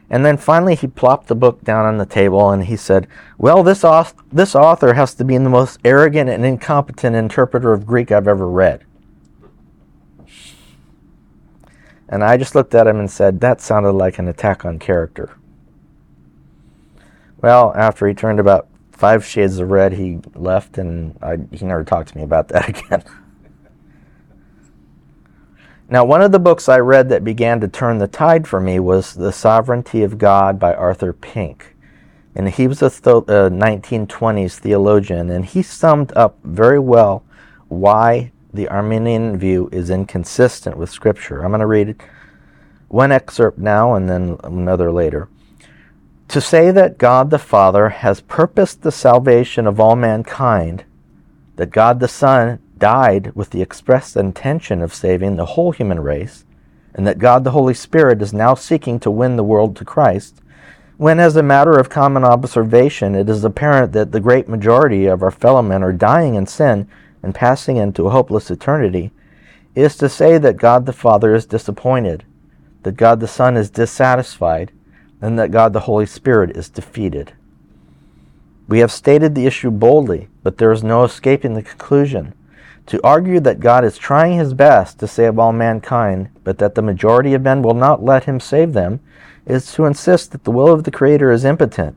And 0.09 0.25
then 0.25 0.37
finally 0.37 0.75
he 0.75 0.87
plopped 0.87 1.27
the 1.27 1.35
book 1.35 1.63
down 1.63 1.85
on 1.85 1.97
the 1.97 2.05
table 2.05 2.51
and 2.51 2.65
he 2.65 2.75
said, 2.75 3.07
Well, 3.37 3.63
this, 3.63 3.83
this 4.31 4.55
author 4.55 4.93
has 4.93 5.13
to 5.15 5.23
be 5.23 5.37
the 5.37 5.49
most 5.49 5.79
arrogant 5.85 6.29
and 6.29 6.45
incompetent 6.45 7.15
interpreter 7.15 7.71
of 7.71 7.87
Greek 7.87 8.11
I've 8.11 8.27
ever 8.27 8.47
read. 8.47 8.83
And 12.12 12.26
I 12.26 12.36
just 12.36 12.56
looked 12.56 12.76
at 12.76 12.88
him 12.88 13.00
and 13.00 13.10
said, 13.10 13.39
That 13.39 13.62
sounded 13.62 13.93
like 13.93 14.19
an 14.19 14.28
attack 14.28 14.65
on 14.65 14.78
character. 14.80 15.38
Well, 17.41 17.74
after 17.74 18.06
he 18.06 18.13
turned 18.13 18.39
about 18.39 18.67
five 18.91 19.26
shades 19.26 19.58
of 19.58 19.71
red, 19.71 19.93
he 19.93 20.19
left 20.36 20.78
and 20.78 21.17
I, 21.24 21.38
he 21.52 21.65
never 21.65 21.86
talked 21.86 22.10
to 22.10 22.17
me 22.17 22.24
about 22.24 22.50
that 22.50 22.69
again. 22.84 23.04
now, 25.89 26.04
one 26.04 26.21
of 26.21 26.34
the 26.34 26.39
books 26.39 26.67
I 26.67 26.80
read 26.80 27.08
that 27.10 27.24
began 27.24 27.62
to 27.62 27.67
turn 27.69 27.97
the 27.97 28.08
tide 28.10 28.45
for 28.45 28.60
me 28.60 28.78
was 28.80 29.13
The 29.13 29.32
Sovereignty 29.32 30.04
of 30.04 30.17
God 30.17 30.60
by 30.60 30.76
Arthur 30.76 31.13
Pink. 31.13 31.76
And 32.36 32.50
he 32.50 32.67
was 32.67 32.82
a 32.82 32.89
th- 32.89 33.06
uh, 33.06 33.50
1920s 33.50 34.58
theologian, 34.60 35.30
and 35.30 35.45
he 35.45 35.63
summed 35.63 36.13
up 36.15 36.38
very 36.43 36.80
well 36.80 37.24
why 37.67 38.32
the 38.53 38.67
Arminian 38.67 39.37
view 39.37 39.69
is 39.71 39.89
inconsistent 39.89 40.77
with 40.77 40.89
Scripture. 40.89 41.41
I'm 41.41 41.51
going 41.51 41.61
to 41.61 41.67
read 41.67 41.95
one 42.87 43.11
excerpt 43.11 43.57
now 43.57 43.93
and 43.93 44.09
then 44.09 44.37
another 44.43 44.91
later. 44.91 45.29
To 46.29 46.41
say 46.41 46.71
that 46.71 46.97
God 46.97 47.29
the 47.29 47.39
Father 47.39 47.89
has 47.89 48.21
purposed 48.21 48.81
the 48.81 48.91
salvation 48.91 49.67
of 49.67 49.79
all 49.79 49.95
mankind, 49.95 50.85
that 51.55 51.71
God 51.71 51.99
the 51.99 52.07
Son 52.07 52.59
died 52.77 53.31
with 53.35 53.51
the 53.51 53.61
express 53.61 54.15
intention 54.15 54.81
of 54.81 54.93
saving 54.93 55.35
the 55.35 55.45
whole 55.45 55.71
human 55.71 55.99
race, 55.99 56.45
and 56.93 57.05
that 57.07 57.19
God 57.19 57.43
the 57.43 57.51
Holy 57.51 57.73
Spirit 57.73 58.21
is 58.21 58.33
now 58.33 58.53
seeking 58.55 58.99
to 59.01 59.11
win 59.11 59.35
the 59.35 59.43
world 59.43 59.75
to 59.77 59.85
Christ, 59.85 60.41
when, 60.97 61.19
as 61.19 61.35
a 61.35 61.43
matter 61.43 61.79
of 61.79 61.89
common 61.89 62.23
observation, 62.23 63.15
it 63.15 63.27
is 63.27 63.43
apparent 63.43 63.91
that 63.93 64.11
the 64.11 64.19
great 64.19 64.47
majority 64.47 65.07
of 65.07 65.23
our 65.23 65.31
fellow 65.31 65.61
men 65.61 65.83
are 65.83 65.93
dying 65.93 66.35
in 66.35 66.45
sin 66.45 66.87
and 67.23 67.36
passing 67.36 67.77
into 67.77 68.07
a 68.07 68.12
hopeless 68.12 68.49
eternity, 68.49 69.12
is 69.75 69.95
to 69.97 70.10
say 70.10 70.38
that 70.38 70.57
God 70.57 70.86
the 70.86 70.93
Father 70.93 71.34
is 71.34 71.45
disappointed, 71.45 72.25
that 72.84 72.97
God 72.97 73.19
the 73.19 73.27
Son 73.27 73.55
is 73.55 73.69
dissatisfied, 73.69 74.71
and 75.21 75.38
that 75.38 75.51
God 75.51 75.73
the 75.73 75.81
Holy 75.81 76.05
Spirit 76.05 76.57
is 76.57 76.69
defeated. 76.69 77.34
We 78.67 78.79
have 78.79 78.91
stated 78.91 79.36
the 79.36 79.45
issue 79.45 79.71
boldly, 79.71 80.29
but 80.43 80.57
there 80.57 80.71
is 80.71 80.84
no 80.84 81.03
escaping 81.03 81.53
the 81.53 81.62
conclusion. 81.62 82.34
To 82.88 82.99
argue 83.05 83.39
that 83.41 83.60
God 83.60 83.86
is 83.86 83.97
trying 83.97 84.38
his 84.38 84.53
best 84.53 84.99
to 84.99 85.07
save 85.07 85.38
all 85.38 85.53
mankind, 85.53 86.29
but 86.43 86.57
that 86.57 86.75
the 86.75 86.81
majority 86.81 87.34
of 87.34 87.41
men 87.41 87.62
will 87.62 87.73
not 87.73 88.03
let 88.03 88.23
him 88.23 88.39
save 88.39 88.73
them, 88.73 88.99
is 89.45 89.71
to 89.73 89.86
insist 89.86 90.31
that 90.31 90.43
the 90.43 90.51
will 90.51 90.71
of 90.71 90.84
the 90.84 90.91
Creator 90.91 91.31
is 91.31 91.45
impotent, 91.45 91.95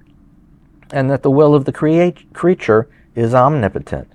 and 0.90 1.10
that 1.10 1.22
the 1.22 1.30
will 1.30 1.54
of 1.54 1.64
the 1.64 1.72
create, 1.72 2.32
creature 2.32 2.88
is 3.14 3.34
omnipotent. 3.34 4.08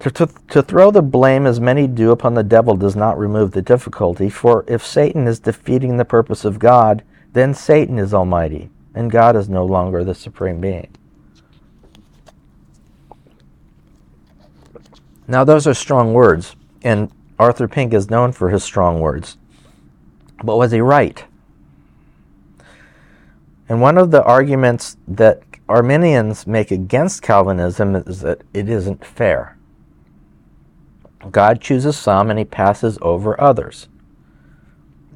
To, 0.00 0.10
to, 0.12 0.28
to 0.50 0.62
throw 0.62 0.92
the 0.92 1.02
blame, 1.02 1.44
as 1.44 1.58
many 1.58 1.88
do, 1.88 2.12
upon 2.12 2.34
the 2.34 2.44
devil 2.44 2.76
does 2.76 2.94
not 2.94 3.18
remove 3.18 3.50
the 3.50 3.62
difficulty, 3.62 4.30
for 4.30 4.64
if 4.68 4.86
Satan 4.86 5.26
is 5.26 5.40
defeating 5.40 5.96
the 5.96 6.04
purpose 6.04 6.44
of 6.44 6.60
God, 6.60 7.02
then 7.32 7.52
Satan 7.52 7.98
is 7.98 8.14
almighty, 8.14 8.70
and 8.94 9.10
God 9.10 9.34
is 9.34 9.48
no 9.48 9.64
longer 9.64 10.04
the 10.04 10.14
supreme 10.14 10.60
being. 10.60 10.88
Now, 15.26 15.44
those 15.44 15.66
are 15.66 15.74
strong 15.74 16.14
words, 16.14 16.54
and 16.82 17.10
Arthur 17.38 17.68
Pink 17.68 17.92
is 17.92 18.08
known 18.08 18.32
for 18.32 18.50
his 18.50 18.62
strong 18.62 19.00
words. 19.00 19.36
But 20.42 20.56
was 20.56 20.70
he 20.70 20.80
right? 20.80 21.24
And 23.68 23.82
one 23.82 23.98
of 23.98 24.12
the 24.12 24.22
arguments 24.22 24.96
that 25.08 25.42
Arminians 25.68 26.46
make 26.46 26.70
against 26.70 27.20
Calvinism 27.20 27.96
is 27.96 28.20
that 28.20 28.42
it 28.54 28.68
isn't 28.68 29.04
fair. 29.04 29.57
God 31.30 31.60
chooses 31.60 31.96
some 31.96 32.30
and 32.30 32.38
he 32.38 32.44
passes 32.44 32.98
over 33.02 33.40
others. 33.40 33.88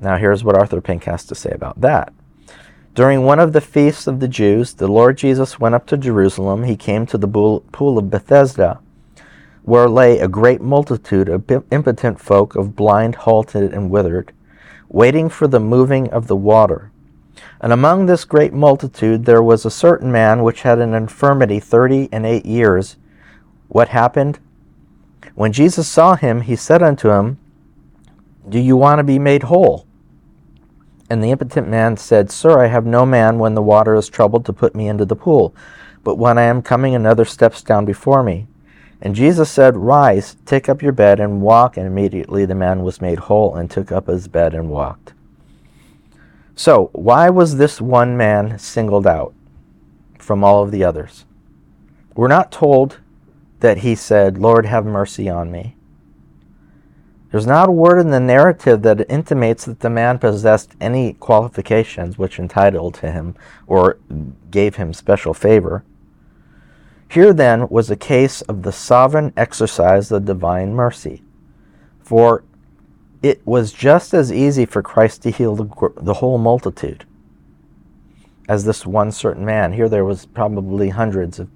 Now, 0.01 0.17
here's 0.17 0.43
what 0.43 0.57
Arthur 0.57 0.81
Pink 0.81 1.05
has 1.05 1.25
to 1.27 1.35
say 1.35 1.51
about 1.51 1.81
that. 1.81 2.13
During 2.95 3.25
one 3.25 3.39
of 3.39 3.53
the 3.53 3.61
feasts 3.61 4.07
of 4.07 4.21
the 4.21 4.29
Jews, 4.29 4.75
the 4.75 4.89
Lord 4.89 5.17
Jesus 5.17 5.59
went 5.59 5.75
up 5.75 5.87
to 5.87 5.97
Jerusalem. 5.97 6.65
He 6.65 6.77
came 6.77 7.07
to 7.07 7.17
the 7.17 7.29
pool 7.29 7.97
of 7.97 8.11
Bethesda, 8.11 8.81
where 9.63 9.89
lay 9.89 10.19
a 10.19 10.29
great 10.29 10.61
multitude 10.61 11.29
of 11.29 11.49
impotent 11.71 12.21
folk, 12.21 12.57
of 12.57 12.77
blind, 12.77 13.15
halted, 13.15 13.73
and 13.73 13.91
withered, 13.91 14.33
waiting 14.89 15.29
for 15.29 15.47
the 15.47 15.61
moving 15.61 16.11
of 16.11 16.27
the 16.27 16.37
water. 16.37 16.91
And 17.61 17.73
among 17.73 18.07
this 18.07 18.25
great 18.25 18.53
multitude 18.53 19.25
there 19.25 19.43
was 19.43 19.65
a 19.65 19.71
certain 19.71 20.13
man 20.13 20.43
which 20.43 20.63
had 20.63 20.81
an 20.81 20.95
infirmity 20.95 21.61
thirty 21.61 22.09
and 22.13 22.27
eight 22.27 22.45
years. 22.45 22.97
What 23.69 23.89
happened? 23.89 24.41
When 25.35 25.53
Jesus 25.53 25.89
saw 25.89 26.15
him, 26.17 26.43
he 26.43 26.57
said 26.57 26.83
unto 26.83 27.11
him, 27.11 27.39
Do 28.49 28.59
you 28.59 28.77
want 28.77 28.99
to 28.99 29.05
be 29.05 29.19
made 29.19 29.45
whole? 29.45 29.87
And 31.09 31.23
the 31.23 31.31
impotent 31.31 31.69
man 31.69 31.97
said, 31.97 32.31
Sir, 32.31 32.61
I 32.61 32.67
have 32.67 32.87
no 32.87 33.05
man 33.05 33.39
when 33.39 33.55
the 33.55 33.63
water 33.63 33.95
is 33.95 34.09
troubled 34.09 34.45
to 34.47 34.53
put 34.53 34.75
me 34.75 34.89
into 34.89 35.05
the 35.05 35.17
pool, 35.17 35.55
but 36.05 36.17
when 36.17 36.39
I 36.39 36.43
am 36.43 36.63
coming, 36.63 36.95
another 36.95 37.25
steps 37.25 37.63
down 37.63 37.85
before 37.85 38.23
me. 38.23 38.47
And 39.01 39.15
Jesus 39.15 39.51
said, 39.51 39.77
Rise, 39.77 40.37
take 40.47 40.69
up 40.69 40.81
your 40.81 40.93
bed, 40.93 41.19
and 41.19 41.43
walk. 41.43 41.77
And 41.77 41.87
immediately 41.87 42.45
the 42.45 42.55
man 42.55 42.83
was 42.83 43.01
made 43.01 43.19
whole, 43.19 43.57
and 43.57 43.71
took 43.71 43.91
up 43.91 44.07
his 44.07 44.29
bed 44.29 44.55
and 44.55 44.71
walked. 44.71 45.13
So, 46.55 46.91
why 46.93 47.29
was 47.29 47.57
this 47.57 47.81
one 47.81 48.17
man 48.17 48.59
singled 48.59 49.07
out 49.07 49.35
from 50.19 50.45
all 50.45 50.63
of 50.63 50.71
the 50.71 50.85
others? 50.85 51.25
We're 52.15 52.29
not 52.29 52.53
told 52.53 52.99
that 53.63 53.79
he 53.79 53.95
said, 53.95 54.39
Lord, 54.39 54.67
have 54.67 54.85
mercy 54.85 55.29
on 55.29 55.51
me. 55.51 55.77
There's 57.31 57.47
not 57.47 57.69
a 57.69 57.73
word 57.73 57.99
in 57.99 58.11
the 58.11 58.21
narrative 58.21 58.83
that 58.83 59.09
intimates 59.09 59.65
that 59.65 59.81
the 59.81 59.89
man 59.89 60.19
possessed 60.19 60.73
any 60.81 61.15
qualifications 61.15 62.19
which 62.19 62.41
entitled 62.41 62.95
to 62.95 63.11
him 63.11 63.37
or 63.69 63.99
gave 64.51 64.77
him 64.77 64.93
special 64.93 65.33
favor. 65.33 65.85
Here 67.09 67.33
then 67.33 67.69
was 67.69 67.89
a 67.89 67.97
case 67.97 68.43
of 68.43 68.63
the 68.63 68.73
sovereign 68.73 69.33
exercise 69.37 70.11
of 70.11 70.25
divine 70.25 70.75
mercy. 70.75 71.23
For 72.01 72.43
it 73.23 73.47
was 73.47 73.73
just 73.73 74.13
as 74.13 74.33
easy 74.33 74.67
for 74.67 74.83
Christ 74.83 75.23
to 75.23 75.31
heal 75.31 75.55
the, 75.55 75.93
the 75.99 76.15
whole 76.15 76.37
multitude 76.37 77.07
as 78.49 78.65
this 78.65 78.85
one 78.85 79.13
certain 79.13 79.45
man. 79.45 79.73
Here 79.73 79.89
there 79.89 80.05
was 80.05 80.27
probably 80.27 80.89
hundreds 80.89 81.39
of 81.39 81.49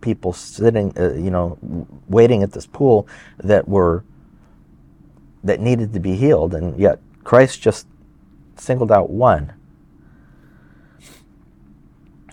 people 0.00 0.32
sitting, 0.32 0.92
uh, 0.98 1.14
you 1.14 1.30
know, 1.30 1.58
waiting 2.08 2.42
at 2.42 2.52
this 2.52 2.66
pool 2.66 3.08
that 3.38 3.68
were 3.68 4.04
that 5.44 5.60
needed 5.60 5.92
to 5.92 6.00
be 6.00 6.16
healed, 6.16 6.54
and 6.54 6.78
yet 6.78 6.98
Christ 7.24 7.60
just 7.60 7.86
singled 8.56 8.90
out 8.90 9.10
one. 9.10 9.52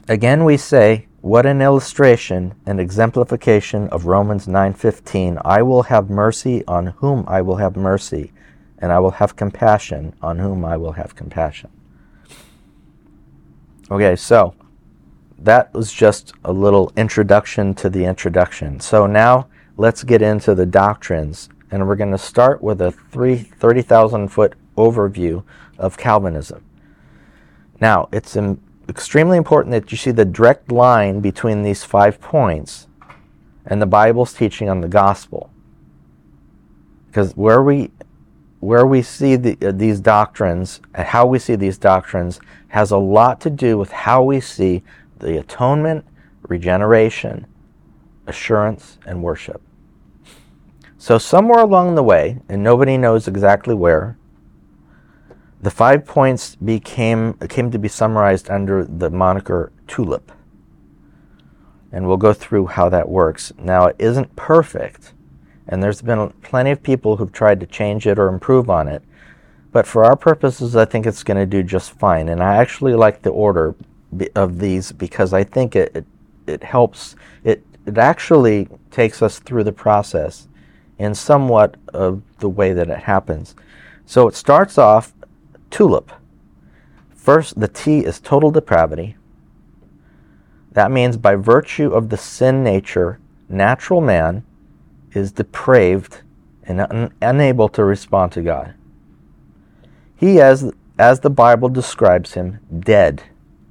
Again, 0.08 0.44
we 0.44 0.58
say, 0.58 1.08
what 1.22 1.46
an 1.46 1.62
illustration 1.62 2.56
and 2.66 2.80
exemplification 2.80 3.88
of 3.90 4.06
Romans 4.06 4.48
9:15. 4.48 5.40
I 5.46 5.62
will 5.62 5.84
have 5.84 6.10
mercy 6.10 6.66
on 6.68 6.88
whom 6.88 7.24
I 7.28 7.42
will 7.42 7.56
have 7.56 7.78
mercy, 7.78 8.34
and 8.80 8.92
I 8.92 9.00
will 9.00 9.12
have 9.12 9.36
compassion 9.36 10.14
on 10.22 10.40
whom 10.40 10.66
I 10.66 10.76
will 10.76 10.92
have 10.94 11.16
compassion. 11.16 11.70
Okay, 13.90 14.16
so 14.16 14.54
that 15.44 15.74
was 15.74 15.92
just 15.92 16.34
a 16.46 16.54
little 16.54 16.92
introduction 16.96 17.74
to 17.76 17.90
the 17.90 18.06
introduction. 18.06 18.80
So 18.80 19.06
now 19.06 19.48
let's 19.78 20.04
get 20.04 20.22
into 20.22 20.56
the 20.56 20.66
doctrines, 20.66 21.50
and 21.70 21.86
we're 21.88 21.98
going 21.98 22.12
to 22.12 22.18
start 22.18 22.64
with 22.64 22.82
a 22.82 22.92
30,000 22.92 24.28
foot 24.30 24.54
overview 24.78 25.44
of 25.78 25.98
Calvinism. 25.98 26.64
Now, 27.82 28.08
it's 28.14 28.38
extremely 28.88 29.38
important 29.38 29.72
that 29.72 29.92
you 29.92 29.98
see 29.98 30.12
the 30.12 30.26
direct 30.26 30.72
line 30.72 31.20
between 31.20 31.64
these 31.64 31.84
five 31.84 32.22
points 32.22 32.88
and 33.66 33.82
the 33.82 33.86
Bible's 33.86 34.34
teaching 34.34 34.70
on 34.70 34.82
the 34.82 34.88
gospel. 34.88 35.50
Because 37.08 37.36
where 37.36 37.62
we 37.62 37.92
where 38.60 38.86
we 38.86 39.02
see 39.02 39.36
the, 39.36 39.58
uh, 39.62 39.74
these 39.74 40.00
doctrines, 40.00 40.80
and 40.94 41.06
how 41.06 41.26
we 41.26 41.38
see 41.38 41.56
these 41.56 41.78
doctrines, 41.78 42.40
has 42.70 42.92
a 42.92 42.98
lot 42.98 43.42
to 43.42 43.50
do 43.50 43.78
with 43.78 43.92
how 43.92 44.24
we 44.24 44.40
see 44.40 44.82
the 45.24 45.40
atonement, 45.40 46.06
regeneration, 46.44 47.48
assurance, 48.28 48.98
and 49.06 49.24
worship. 49.24 49.62
So, 50.98 51.18
somewhere 51.18 51.60
along 51.60 51.96
the 51.96 52.04
way, 52.04 52.40
and 52.48 52.64
nobody 52.64 52.98
knows 52.98 53.28
exactly 53.28 53.74
where, 53.74 54.18
the 55.62 55.72
five 55.72 56.06
points 56.06 56.56
became 56.56 57.34
came 57.50 57.72
to 57.72 57.80
be 57.80 57.88
summarized 57.88 58.50
under 58.50 58.84
the 58.84 59.10
moniker 59.10 59.72
TULIP. 59.88 60.32
And 61.92 62.08
we'll 62.08 62.18
go 62.18 62.34
through 62.34 62.68
how 62.68 62.90
that 62.90 63.08
works. 63.08 63.54
Now, 63.58 63.88
it 63.88 63.96
isn't 64.00 64.36
perfect, 64.36 65.14
and 65.68 65.82
there's 65.82 66.02
been 66.02 66.32
plenty 66.42 66.72
of 66.72 66.84
people 66.84 67.18
who've 67.18 67.32
tried 67.32 67.60
to 67.62 67.66
change 67.66 68.08
it 68.08 68.20
or 68.20 68.28
improve 68.28 68.70
on 68.70 68.88
it. 68.88 69.04
But 69.72 69.88
for 69.88 70.04
our 70.04 70.16
purposes, 70.16 70.76
I 70.76 70.86
think 70.86 71.06
it's 71.06 71.24
going 71.24 71.38
to 71.38 71.46
do 71.46 71.64
just 71.64 71.92
fine. 71.92 72.30
And 72.30 72.44
I 72.44 72.58
actually 72.58 72.94
like 72.94 73.22
the 73.22 73.32
order 73.32 73.76
of 74.36 74.60
these 74.60 74.92
because 74.92 75.34
I 75.34 75.44
think 75.44 75.76
it, 75.76 75.96
it, 75.96 76.06
it 76.48 76.64
helps, 76.64 77.16
it, 77.44 77.64
it 77.86 77.98
actually 77.98 78.68
takes 78.92 79.22
us 79.22 79.40
through 79.40 79.64
the 79.64 79.72
process 79.72 80.48
in 80.98 81.16
somewhat 81.16 81.76
of 81.94 82.22
the 82.40 82.50
way 82.50 82.74
that 82.74 82.90
it 82.90 83.00
happens. 83.00 83.56
So 84.06 84.28
it 84.28 84.36
starts 84.36 84.78
off 84.78 85.14
tulip. 85.70 86.12
First, 87.16 87.60
the 87.60 87.68
T 87.68 88.00
is 88.00 88.20
total 88.20 88.52
depravity. 88.52 89.16
That 90.72 90.92
means 90.92 91.18
by 91.18 91.36
virtue 91.36 91.92
of 91.92 92.10
the 92.10 92.18
sin 92.18 92.64
nature, 92.64 93.20
natural 93.48 94.02
man 94.02 94.44
is 95.14 95.32
depraved 95.32 96.22
and 96.64 96.82
un- 96.82 97.14
unable 97.22 97.70
to 97.70 97.84
respond 97.84 98.32
to 98.34 98.42
God. 98.42 98.74
He, 100.16 100.40
as, 100.42 100.72
as 100.98 101.20
the 101.20 101.30
Bible 101.30 101.70
describes 101.70 102.34
him, 102.34 102.60
dead 102.80 103.24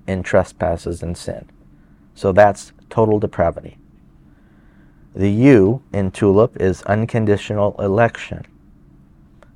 in 0.06 0.22
trespasses 0.22 1.02
and 1.02 1.16
sin. 1.16 1.48
So 2.14 2.32
that's 2.32 2.72
total 2.90 3.18
depravity. 3.18 3.78
The 5.14 5.30
U 5.30 5.82
in 5.92 6.10
TULIP 6.10 6.60
is 6.60 6.82
unconditional 6.82 7.74
election. 7.78 8.46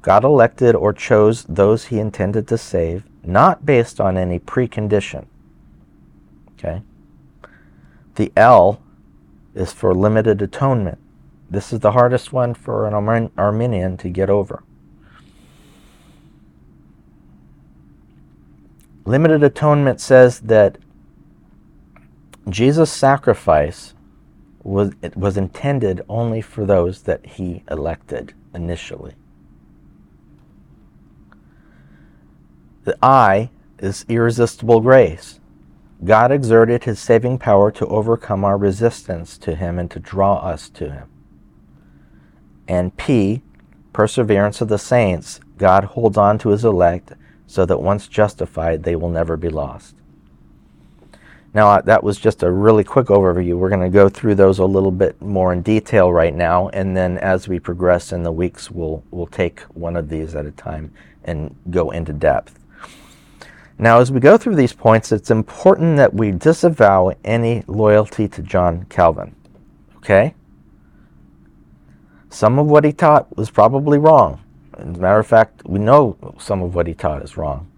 God 0.03 0.25
elected 0.25 0.75
or 0.75 0.93
chose 0.93 1.45
those 1.45 1.87
he 1.87 1.99
intended 1.99 2.47
to 2.49 2.59
save, 2.59 3.05
not 3.25 3.67
based 3.67 4.01
on 4.01 4.17
any 4.17 4.39
precondition. 4.39 5.27
Okay? 6.53 6.83
The 8.15 8.33
L 8.37 8.81
is 9.55 9.73
for 9.73 9.95
limited 9.95 10.41
atonement. 10.43 10.99
This 11.51 11.73
is 11.73 11.81
the 11.81 11.93
hardest 11.93 12.33
one 12.33 12.55
for 12.55 12.87
an 12.87 13.31
Arminian 13.37 13.97
to 13.99 14.09
get 14.09 14.31
over. 14.31 14.63
Limited 19.07 19.45
atonement 19.45 20.01
says 20.01 20.40
that 20.40 20.79
Jesus' 22.49 22.92
sacrifice 22.92 23.95
was, 24.64 24.92
was 25.14 25.37
intended 25.37 26.03
only 26.09 26.40
for 26.40 26.64
those 26.64 27.03
that 27.03 27.25
he 27.25 27.62
elected 27.71 28.35
initially. 28.53 29.14
The 32.83 32.99
I 33.01 33.51
is 33.79 34.05
irresistible 34.09 34.81
grace. 34.81 35.38
God 36.05 36.33
exerted 36.33 36.85
his 36.85 36.99
saving 36.99 37.38
power 37.38 37.71
to 37.73 37.87
overcome 37.87 38.45
our 38.45 38.59
resistance 38.59 39.38
to 39.38 39.55
him 39.55 39.79
and 39.79 39.90
to 39.92 40.01
draw 40.01 40.37
us 40.38 40.69
to 40.71 40.90
him. 40.90 41.09
And 42.66 42.97
P, 42.97 43.42
perseverance 43.92 44.61
of 44.61 44.69
the 44.69 44.79
saints. 44.79 45.40
God 45.59 45.85
holds 45.85 46.19
on 46.19 46.38
to 46.38 46.49
his 46.51 46.64
elect 46.64 47.12
so 47.47 47.65
that 47.67 47.81
once 47.81 48.09
justified, 48.09 48.83
they 48.83 48.97
will 48.97 49.11
never 49.11 49.37
be 49.37 49.49
lost. 49.49 49.95
Now, 51.55 51.71
uh, 51.71 51.81
that 51.83 52.05
was 52.05 52.19
just 52.19 52.43
a 52.43 52.51
really 52.51 52.85
quick 52.85 53.07
overview. 53.07 53.57
We're 53.57 53.71
going 53.71 53.81
to 53.81 53.89
go 53.89 54.11
through 54.11 54.35
those 54.35 54.59
a 54.59 54.67
little 54.67 54.91
bit 54.91 55.23
more 55.23 55.55
in 55.55 55.63
detail 55.63 56.13
right 56.13 56.35
now, 56.35 56.69
and 56.69 56.95
then 56.95 57.17
as 57.17 57.49
we 57.49 57.59
progress 57.59 58.13
in 58.13 58.25
the 58.25 58.33
weeks, 58.33 58.71
we'll, 58.71 59.03
we'll 59.11 59.27
take 59.27 59.61
one 59.73 59.97
of 59.97 60.11
these 60.11 60.35
at 60.35 60.45
a 60.45 60.51
time 60.51 60.93
and 61.25 61.57
go 61.71 61.91
into 61.93 62.13
depth. 62.13 62.59
Now, 63.79 64.01
as 64.01 64.13
we 64.13 64.21
go 64.21 64.37
through 64.37 64.57
these 64.57 64.73
points, 64.73 65.13
it's 65.13 65.31
important 65.31 65.97
that 65.97 66.13
we 66.13 66.31
disavow 66.31 67.13
any 67.25 67.63
loyalty 67.67 68.29
to 68.29 68.43
John 68.43 68.85
Calvin. 68.91 69.35
Okay? 69.97 70.35
Some 72.29 72.59
of 72.59 72.67
what 72.67 72.85
he 72.85 72.93
taught 72.93 73.35
was 73.37 73.51
probably 73.51 73.99
wrong. 73.99 74.43
As 74.77 74.85
a 74.85 75.01
matter 75.01 75.19
of 75.19 75.27
fact, 75.27 75.62
we 75.65 75.79
know 75.79 76.17
some 76.39 76.62
of 76.62 76.75
what 76.75 76.87
he 76.87 76.95
taught 76.95 77.23
is 77.23 77.37
wrong. 77.37 77.71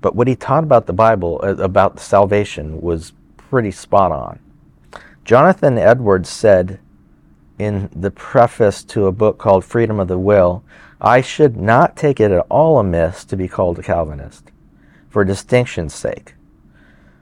But 0.00 0.16
what 0.16 0.26
he 0.26 0.34
taught 0.34 0.64
about 0.64 0.86
the 0.86 0.92
Bible, 0.92 1.40
uh, 1.42 1.56
about 1.56 2.00
salvation, 2.00 2.80
was 2.80 3.12
pretty 3.36 3.70
spot 3.70 4.10
on. 4.10 4.40
Jonathan 5.24 5.78
Edwards 5.78 6.28
said 6.28 6.80
in 7.58 7.88
the 7.94 8.10
preface 8.10 8.82
to 8.82 9.06
a 9.06 9.12
book 9.12 9.38
called 9.38 9.64
Freedom 9.64 10.00
of 10.00 10.08
the 10.08 10.18
Will 10.18 10.64
I 11.00 11.20
should 11.20 11.56
not 11.56 11.96
take 11.96 12.20
it 12.20 12.30
at 12.30 12.46
all 12.48 12.78
amiss 12.78 13.24
to 13.26 13.36
be 13.36 13.48
called 13.48 13.78
a 13.78 13.82
Calvinist, 13.82 14.50
for 15.08 15.24
distinction's 15.24 15.94
sake. 15.94 16.34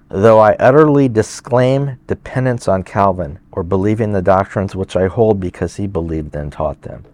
Though 0.09 0.38
I 0.38 0.53
utterly 0.55 1.09
disclaim 1.09 1.99
dependence 2.07 2.68
on 2.68 2.83
Calvin 2.83 3.38
or 3.53 3.62
believing 3.62 4.12
the 4.12 4.23
doctrines 4.23 4.77
which 4.77 4.96
I 4.96 5.07
hold 5.07 5.40
because 5.40 5.77
he 5.77 5.87
believed 5.87 6.35
and 6.35 6.53
taught 6.53 6.83
them 6.83 7.05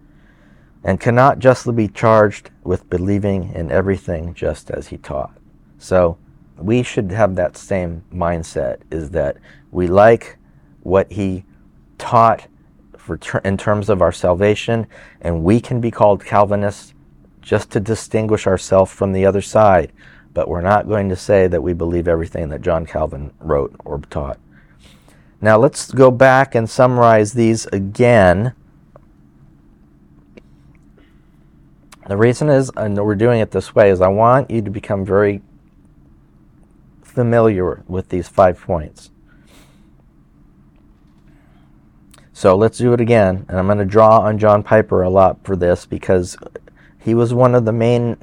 and 0.87 1.01
cannot 1.01 1.37
justly 1.37 1.73
be 1.73 1.87
charged 1.89 2.49
with 2.63 2.89
believing 2.89 3.51
in 3.53 3.69
everything 3.69 4.33
just 4.33 4.71
as 4.71 4.87
he 4.87 4.97
taught. 4.97 5.37
So 5.77 6.17
we 6.57 6.81
should 6.81 7.11
have 7.11 7.35
that 7.35 7.57
same 7.57 8.03
mindset 8.11 8.79
is 8.89 9.09
that 9.11 9.35
we 9.69 9.87
like 9.87 10.37
what 10.83 11.11
he 11.11 11.43
taught 11.97 12.47
for 12.97 13.17
ter- 13.17 13.41
in 13.43 13.57
terms 13.57 13.89
of 13.89 14.01
our 14.01 14.13
salvation 14.13 14.87
and 15.19 15.43
we 15.43 15.59
can 15.59 15.81
be 15.81 15.91
called 15.91 16.23
Calvinists 16.23 16.93
just 17.41 17.69
to 17.71 17.81
distinguish 17.81 18.47
ourselves 18.47 18.91
from 18.91 19.11
the 19.11 19.25
other 19.25 19.41
side, 19.41 19.91
but 20.33 20.47
we're 20.47 20.61
not 20.61 20.87
going 20.87 21.09
to 21.09 21.17
say 21.17 21.47
that 21.47 21.61
we 21.61 21.73
believe 21.73 22.07
everything 22.07 22.47
that 22.47 22.61
John 22.61 22.85
Calvin 22.85 23.33
wrote 23.39 23.75
or 23.83 23.99
taught. 24.09 24.39
Now 25.41 25.57
let's 25.57 25.91
go 25.91 26.11
back 26.11 26.55
and 26.55 26.69
summarize 26.69 27.33
these 27.33 27.65
again 27.67 28.53
The 32.07 32.15
reason 32.15 32.49
is, 32.49 32.71
and 32.77 32.97
we're 32.97 33.15
doing 33.15 33.41
it 33.41 33.51
this 33.51 33.75
way, 33.75 33.89
is 33.89 33.99
I 33.99 34.07
want 34.07 34.49
you 34.49 34.61
to 34.61 34.71
become 34.71 35.03
very 35.03 35.41
familiar 37.03 37.83
with 37.87 38.09
these 38.09 38.29
five 38.29 38.59
points. 38.61 39.11
So 42.31 42.55
let's 42.55 42.77
do 42.77 42.93
it 42.93 43.01
again. 43.01 43.45
And 43.49 43.59
I'm 43.59 43.65
going 43.65 43.79
to 43.79 43.85
draw 43.85 44.19
on 44.19 44.37
John 44.37 44.63
Piper 44.63 45.01
a 45.01 45.09
lot 45.09 45.43
for 45.43 45.55
this 45.55 45.85
because 45.85 46.37
he 46.99 47.13
was 47.13 47.33
one 47.33 47.55
of 47.55 47.65
the 47.65 47.73
main 47.73 48.15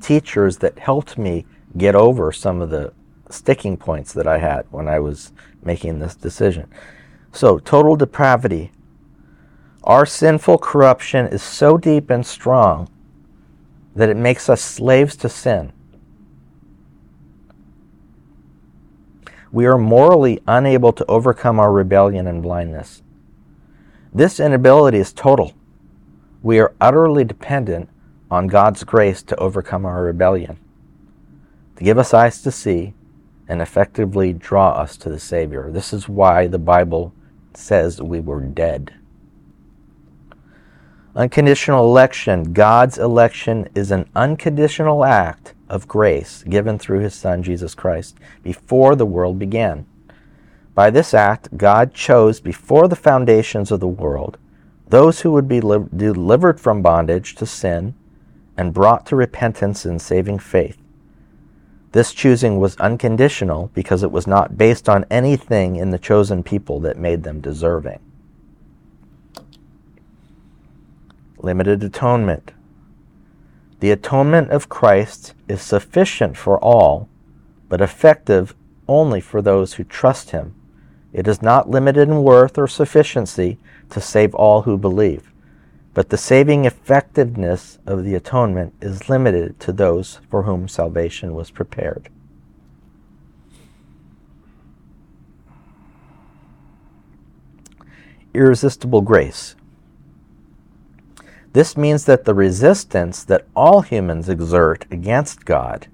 teachers 0.00 0.58
that 0.58 0.78
helped 0.78 1.18
me 1.18 1.44
get 1.76 1.94
over 1.94 2.32
some 2.32 2.62
of 2.62 2.70
the 2.70 2.94
sticking 3.28 3.76
points 3.76 4.14
that 4.14 4.26
I 4.26 4.38
had 4.38 4.64
when 4.70 4.88
I 4.88 4.98
was 5.00 5.32
making 5.62 5.98
this 5.98 6.14
decision. 6.14 6.70
So, 7.32 7.58
total 7.58 7.96
depravity 7.96 8.72
our 9.88 10.04
sinful 10.04 10.58
corruption 10.58 11.26
is 11.28 11.42
so 11.42 11.78
deep 11.78 12.10
and 12.10 12.24
strong 12.24 12.86
that 13.96 14.10
it 14.10 14.18
makes 14.18 14.50
us 14.50 14.60
slaves 14.60 15.16
to 15.16 15.30
sin. 15.30 15.72
We 19.50 19.64
are 19.64 19.78
morally 19.78 20.42
unable 20.46 20.92
to 20.92 21.06
overcome 21.06 21.58
our 21.58 21.72
rebellion 21.72 22.26
and 22.26 22.42
blindness. 22.42 23.02
This 24.12 24.38
inability 24.38 24.98
is 24.98 25.14
total. 25.14 25.54
We 26.42 26.58
are 26.60 26.74
utterly 26.82 27.24
dependent 27.24 27.88
on 28.30 28.46
God's 28.46 28.84
grace 28.84 29.22
to 29.22 29.36
overcome 29.36 29.86
our 29.86 30.04
rebellion, 30.04 30.58
to 31.76 31.84
give 31.84 31.96
us 31.96 32.12
eyes 32.12 32.42
to 32.42 32.52
see, 32.52 32.92
and 33.48 33.62
effectively 33.62 34.34
draw 34.34 34.72
us 34.72 34.98
to 34.98 35.08
the 35.08 35.18
Savior. 35.18 35.70
This 35.70 35.94
is 35.94 36.10
why 36.10 36.46
the 36.46 36.58
Bible 36.58 37.14
says 37.54 38.02
we 38.02 38.20
were 38.20 38.42
dead. 38.42 38.97
Unconditional 41.18 41.84
election. 41.84 42.52
God's 42.52 42.96
election 42.96 43.68
is 43.74 43.90
an 43.90 44.08
unconditional 44.14 45.04
act 45.04 45.52
of 45.68 45.88
grace 45.88 46.44
given 46.44 46.78
through 46.78 47.00
his 47.00 47.12
Son, 47.12 47.42
Jesus 47.42 47.74
Christ, 47.74 48.16
before 48.44 48.94
the 48.94 49.04
world 49.04 49.36
began. 49.36 49.84
By 50.76 50.90
this 50.90 51.12
act, 51.12 51.58
God 51.58 51.92
chose 51.92 52.38
before 52.38 52.86
the 52.86 52.94
foundations 52.94 53.72
of 53.72 53.80
the 53.80 53.88
world 53.88 54.38
those 54.90 55.20
who 55.20 55.32
would 55.32 55.48
be 55.48 55.60
li- 55.60 55.88
delivered 55.94 56.60
from 56.60 56.82
bondage 56.82 57.34
to 57.34 57.46
sin 57.46 57.94
and 58.56 58.72
brought 58.72 59.04
to 59.06 59.16
repentance 59.16 59.84
and 59.84 60.00
saving 60.00 60.38
faith. 60.38 60.78
This 61.90 62.14
choosing 62.14 62.60
was 62.60 62.76
unconditional 62.76 63.72
because 63.74 64.04
it 64.04 64.12
was 64.12 64.28
not 64.28 64.56
based 64.56 64.88
on 64.88 65.04
anything 65.10 65.74
in 65.74 65.90
the 65.90 65.98
chosen 65.98 66.44
people 66.44 66.78
that 66.80 66.96
made 66.96 67.24
them 67.24 67.40
deserving. 67.40 67.98
Limited 71.40 71.84
atonement. 71.84 72.52
The 73.80 73.92
atonement 73.92 74.50
of 74.50 74.68
Christ 74.68 75.34
is 75.46 75.62
sufficient 75.62 76.36
for 76.36 76.58
all, 76.58 77.08
but 77.68 77.80
effective 77.80 78.54
only 78.88 79.20
for 79.20 79.40
those 79.40 79.74
who 79.74 79.84
trust 79.84 80.30
him. 80.30 80.54
It 81.12 81.28
is 81.28 81.40
not 81.40 81.70
limited 81.70 82.08
in 82.08 82.22
worth 82.22 82.58
or 82.58 82.66
sufficiency 82.66 83.58
to 83.90 84.00
save 84.00 84.34
all 84.34 84.62
who 84.62 84.76
believe, 84.76 85.32
but 85.94 86.10
the 86.10 86.18
saving 86.18 86.64
effectiveness 86.64 87.78
of 87.86 88.04
the 88.04 88.14
atonement 88.14 88.74
is 88.80 89.08
limited 89.08 89.60
to 89.60 89.72
those 89.72 90.20
for 90.28 90.42
whom 90.42 90.66
salvation 90.66 91.34
was 91.34 91.50
prepared. 91.50 92.08
Irresistible 98.34 99.00
grace. 99.00 99.54
This 101.52 101.76
means 101.76 102.04
that 102.04 102.24
the 102.24 102.34
resistance 102.34 103.24
that 103.24 103.46
all 103.56 103.80
humans 103.82 104.28
exert 104.28 104.84
against 104.90 105.44
God 105.44 105.88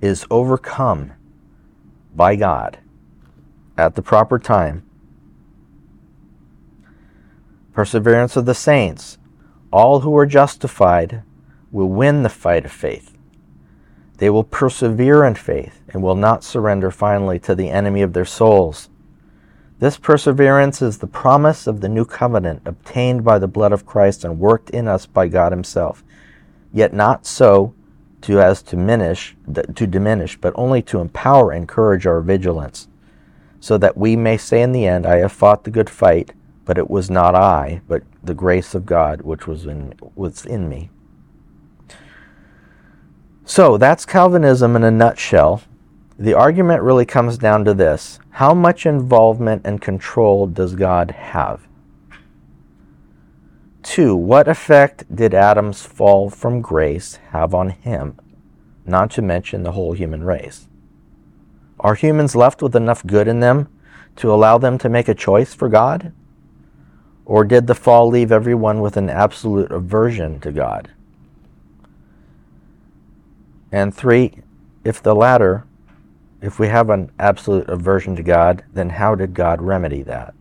is 0.00 0.26
overcome 0.30 1.12
by 2.14 2.36
God 2.36 2.78
at 3.76 3.94
the 3.94 4.02
proper 4.02 4.38
time. 4.38 4.82
Perseverance 7.72 8.36
of 8.36 8.46
the 8.46 8.54
saints. 8.54 9.18
All 9.70 10.00
who 10.00 10.16
are 10.16 10.26
justified 10.26 11.22
will 11.70 11.88
win 11.88 12.22
the 12.22 12.30
fight 12.30 12.64
of 12.64 12.72
faith. 12.72 13.12
They 14.16 14.30
will 14.30 14.44
persevere 14.44 15.24
in 15.24 15.34
faith 15.34 15.82
and 15.90 16.02
will 16.02 16.14
not 16.14 16.42
surrender 16.42 16.90
finally 16.90 17.38
to 17.40 17.54
the 17.54 17.68
enemy 17.68 18.00
of 18.00 18.14
their 18.14 18.24
souls. 18.24 18.88
This 19.78 19.98
perseverance 19.98 20.80
is 20.80 20.98
the 20.98 21.06
promise 21.06 21.66
of 21.66 21.80
the 21.80 21.88
new 21.88 22.06
covenant 22.06 22.62
obtained 22.64 23.24
by 23.24 23.38
the 23.38 23.46
blood 23.46 23.72
of 23.72 23.84
Christ 23.84 24.24
and 24.24 24.38
worked 24.38 24.70
in 24.70 24.88
us 24.88 25.04
by 25.04 25.28
God 25.28 25.52
himself. 25.52 26.02
Yet 26.72 26.94
not 26.94 27.26
so 27.26 27.74
to 28.22 28.40
as 28.40 28.62
to 28.62 28.76
diminish, 28.76 29.36
to 29.52 29.86
diminish, 29.86 30.38
but 30.38 30.54
only 30.56 30.80
to 30.82 31.00
empower 31.00 31.50
and 31.50 31.62
encourage 31.62 32.06
our 32.06 32.22
vigilance, 32.22 32.88
so 33.60 33.76
that 33.76 33.98
we 33.98 34.16
may 34.16 34.38
say 34.38 34.62
in 34.62 34.72
the 34.72 34.86
end, 34.86 35.04
I 35.04 35.18
have 35.18 35.32
fought 35.32 35.64
the 35.64 35.70
good 35.70 35.90
fight, 35.90 36.32
but 36.64 36.78
it 36.78 36.88
was 36.88 37.10
not 37.10 37.34
I, 37.34 37.82
but 37.86 38.02
the 38.24 38.34
grace 38.34 38.74
of 38.74 38.86
God 38.86 39.22
which 39.22 39.46
was 39.46 39.66
in, 39.66 39.94
was 40.14 40.46
in 40.46 40.68
me. 40.68 40.90
So 43.44 43.76
that's 43.76 44.06
Calvinism 44.06 44.74
in 44.74 44.82
a 44.82 44.90
nutshell. 44.90 45.62
The 46.18 46.34
argument 46.34 46.82
really 46.82 47.04
comes 47.04 47.36
down 47.36 47.64
to 47.66 47.74
this 47.74 48.18
how 48.30 48.54
much 48.54 48.86
involvement 48.86 49.62
and 49.64 49.80
control 49.80 50.46
does 50.46 50.74
God 50.74 51.10
have? 51.10 51.66
Two, 53.82 54.16
what 54.16 54.48
effect 54.48 55.04
did 55.14 55.32
Adam's 55.32 55.82
fall 55.82 56.28
from 56.28 56.60
grace 56.60 57.18
have 57.30 57.54
on 57.54 57.70
him? 57.70 58.18
Not 58.84 59.10
to 59.12 59.22
mention 59.22 59.62
the 59.62 59.72
whole 59.72 59.92
human 59.92 60.24
race. 60.24 60.68
Are 61.78 61.94
humans 61.94 62.34
left 62.34 62.62
with 62.62 62.74
enough 62.74 63.06
good 63.06 63.28
in 63.28 63.40
them 63.40 63.68
to 64.16 64.32
allow 64.32 64.58
them 64.58 64.78
to 64.78 64.88
make 64.88 65.08
a 65.08 65.14
choice 65.14 65.54
for 65.54 65.68
God? 65.68 66.12
Or 67.24 67.44
did 67.44 67.66
the 67.66 67.74
fall 67.74 68.08
leave 68.08 68.32
everyone 68.32 68.80
with 68.80 68.96
an 68.96 69.10
absolute 69.10 69.70
aversion 69.70 70.40
to 70.40 70.52
God? 70.52 70.90
And 73.70 73.94
three, 73.94 74.42
if 74.84 75.02
the 75.02 75.14
latter, 75.14 75.64
if 76.46 76.60
we 76.60 76.68
have 76.68 76.90
an 76.90 77.10
absolute 77.18 77.68
aversion 77.68 78.14
to 78.14 78.22
God, 78.22 78.62
then 78.72 78.88
how 78.88 79.16
did 79.16 79.34
God 79.34 79.60
remedy 79.60 80.02
that? 80.02 80.32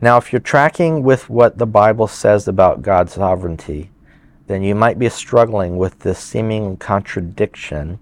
Now, 0.00 0.16
if 0.16 0.32
you're 0.32 0.40
tracking 0.40 1.02
with 1.02 1.28
what 1.28 1.58
the 1.58 1.66
Bible 1.66 2.08
says 2.08 2.48
about 2.48 2.80
God's 2.80 3.12
sovereignty, 3.12 3.90
then 4.46 4.62
you 4.62 4.74
might 4.74 4.98
be 4.98 5.08
struggling 5.10 5.76
with 5.76 5.98
this 6.00 6.18
seeming 6.18 6.78
contradiction 6.78 7.98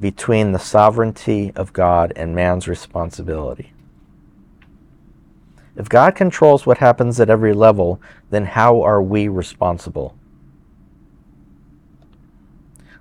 between 0.00 0.52
the 0.52 0.58
sovereignty 0.60 1.52
of 1.56 1.72
God 1.72 2.12
and 2.14 2.34
man's 2.34 2.68
responsibility. 2.68 3.72
If 5.74 5.88
God 5.88 6.14
controls 6.14 6.64
what 6.64 6.78
happens 6.78 7.18
at 7.18 7.28
every 7.28 7.52
level, 7.52 8.00
then 8.30 8.44
how 8.44 8.80
are 8.80 9.02
we 9.02 9.26
responsible? 9.26 10.16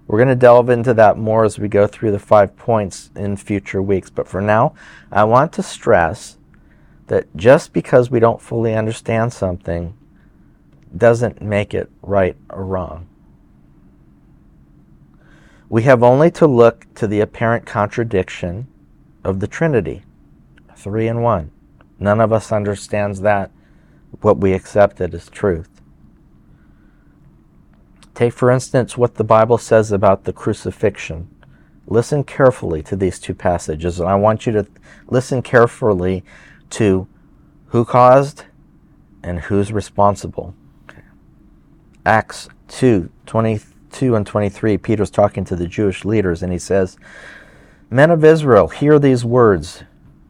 We're 0.07 0.19
going 0.19 0.29
to 0.29 0.35
delve 0.35 0.69
into 0.69 0.93
that 0.93 1.17
more 1.17 1.45
as 1.45 1.57
we 1.57 1.67
go 1.67 1.87
through 1.87 2.11
the 2.11 2.19
five 2.19 2.55
points 2.55 3.09
in 3.15 3.37
future 3.37 3.81
weeks. 3.81 4.09
But 4.09 4.27
for 4.27 4.39
now, 4.39 4.75
I 5.11 5.23
want 5.23 5.51
to 5.53 5.63
stress 5.63 6.37
that 7.07 7.35
just 7.35 7.73
because 7.73 8.11
we 8.11 8.19
don't 8.19 8.41
fully 8.41 8.75
understand 8.75 9.33
something 9.33 9.97
doesn't 10.95 11.41
make 11.41 11.73
it 11.73 11.89
right 12.01 12.37
or 12.49 12.65
wrong. 12.65 13.07
We 15.67 15.83
have 15.83 16.03
only 16.03 16.29
to 16.31 16.47
look 16.47 16.93
to 16.95 17.07
the 17.07 17.19
apparent 17.19 17.65
contradiction 17.65 18.67
of 19.23 19.39
the 19.39 19.47
Trinity, 19.47 20.03
three 20.75 21.07
and 21.07 21.23
one. 21.23 21.51
None 21.99 22.21
of 22.21 22.31
us 22.31 22.51
understands 22.51 23.21
that, 23.21 23.51
what 24.21 24.37
we 24.37 24.53
accepted 24.53 25.15
as 25.15 25.29
truth. 25.29 25.74
Take, 28.15 28.33
for 28.33 28.49
instance, 28.49 28.97
what 28.97 29.15
the 29.15 29.25
Bible 29.25 29.57
says 29.57 29.91
about 29.91 30.23
the 30.23 30.31
crucifixion. 30.33 31.29
Listen 31.85 32.23
carefully 32.23 32.81
to 32.83 32.95
these 32.95 33.19
two 33.19 33.35
passages, 33.35 33.99
and 33.99 34.09
I 34.09 34.15
want 34.15 34.45
you 34.45 34.53
to 34.53 34.65
listen 35.07 35.41
carefully 35.41 36.23
to 36.71 37.07
who 37.67 37.83
caused 37.85 38.45
and 39.21 39.41
who's 39.41 39.73
responsible. 39.73 40.55
Acts 42.05 42.47
2 42.69 43.09
22 43.25 44.15
and 44.15 44.25
23, 44.25 44.77
Peter's 44.77 45.11
talking 45.11 45.43
to 45.43 45.55
the 45.55 45.67
Jewish 45.67 46.05
leaders, 46.05 46.41
and 46.41 46.53
he 46.53 46.59
says, 46.59 46.97
Men 47.89 48.11
of 48.11 48.23
Israel, 48.23 48.69
hear 48.69 48.97
these 48.97 49.25
words 49.25 49.83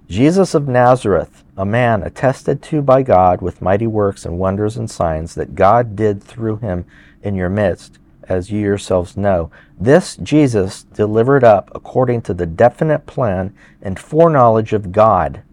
Jesus 0.10 0.56
of 0.56 0.68
Nazareth, 0.68 1.44
a 1.58 1.66
man 1.66 2.04
attested 2.04 2.62
to 2.62 2.82
by 2.82 3.02
God 3.02 3.42
with 3.42 3.62
mighty 3.62 3.88
works 3.88 4.26
and 4.26 4.38
wonders 4.38 4.76
and 4.76 4.90
signs 4.90 5.36
that 5.36 5.56
God 5.56 5.96
did 5.96 6.22
through 6.22 6.58
him 6.58 6.86
in 7.24 7.36
your 7.36 7.50
midst, 7.50 7.98
as 8.24 8.52
you 8.52 8.60
yourselves 8.60 9.16
know. 9.16 9.50
This 9.80 10.18
Jesus 10.18 10.84
delivered 10.84 11.44
up 11.44 11.72
according 11.74 12.24
to 12.24 12.34
the 12.34 12.46
definite 12.46 13.06
plan 13.06 13.56
and 13.82 14.00
foreknowledge 14.00 14.74
of 14.74 14.92
God, 14.92 15.44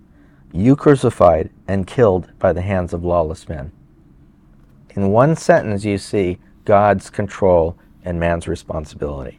you 0.52 0.74
crucified 0.76 1.50
and 1.68 1.86
killed 1.86 2.36
by 2.38 2.52
the 2.52 2.62
hands 2.62 2.92
of 2.92 3.04
lawless 3.04 3.48
men. 3.48 3.72
In 4.90 5.10
one 5.10 5.36
sentence, 5.36 5.84
you 5.84 5.98
see 5.98 6.38
God's 6.64 7.10
control 7.10 7.76
and 8.04 8.18
man's 8.18 8.48
responsibility. 8.48 9.38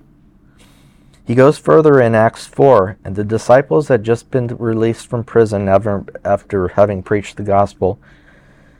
He 1.25 1.35
goes 1.35 1.57
further 1.57 2.01
in 2.01 2.15
Acts 2.15 2.45
4, 2.47 2.97
and 3.05 3.15
the 3.15 3.23
disciples 3.23 3.87
had 3.87 4.03
just 4.03 4.29
been 4.29 4.47
released 4.47 5.07
from 5.07 5.23
prison 5.23 5.69
after 5.69 6.67
having 6.69 7.01
preached 7.01 7.37
the 7.37 7.43
gospel. 7.43 7.97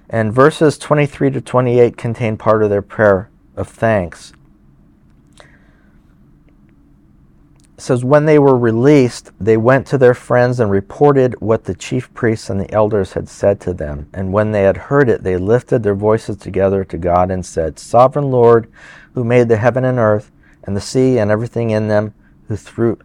And 0.09 0.33
verses 0.33 0.77
23 0.77 1.31
to 1.31 1.41
28 1.41 1.95
contain 1.95 2.35
part 2.35 2.61
of 2.61 2.69
their 2.69 2.81
prayer 2.81 3.29
of 3.55 3.69
thanks. 3.69 4.33
It 7.77 7.81
says, 7.81 8.03
When 8.03 8.25
they 8.25 8.37
were 8.37 8.57
released, 8.57 9.31
they 9.39 9.55
went 9.55 9.87
to 9.87 9.97
their 9.97 10.13
friends 10.13 10.59
and 10.59 10.69
reported 10.69 11.39
what 11.39 11.63
the 11.63 11.73
chief 11.73 12.13
priests 12.13 12.49
and 12.49 12.59
the 12.59 12.71
elders 12.73 13.13
had 13.13 13.29
said 13.29 13.61
to 13.61 13.73
them. 13.73 14.09
And 14.13 14.33
when 14.33 14.51
they 14.51 14.63
had 14.63 14.77
heard 14.77 15.07
it, 15.07 15.23
they 15.23 15.37
lifted 15.37 15.81
their 15.81 15.95
voices 15.95 16.35
together 16.37 16.83
to 16.83 16.97
God 16.97 17.31
and 17.31 17.45
said, 17.45 17.79
Sovereign 17.79 18.29
Lord, 18.29 18.69
who 19.13 19.23
made 19.23 19.47
the 19.47 19.57
heaven 19.57 19.85
and 19.85 19.97
earth, 19.97 20.29
and 20.65 20.75
the 20.75 20.81
sea 20.81 21.17
and 21.17 21.31
everything 21.31 21.71
in 21.71 21.87
them, 21.87 22.13
who 22.47 22.55
through, 22.55 22.99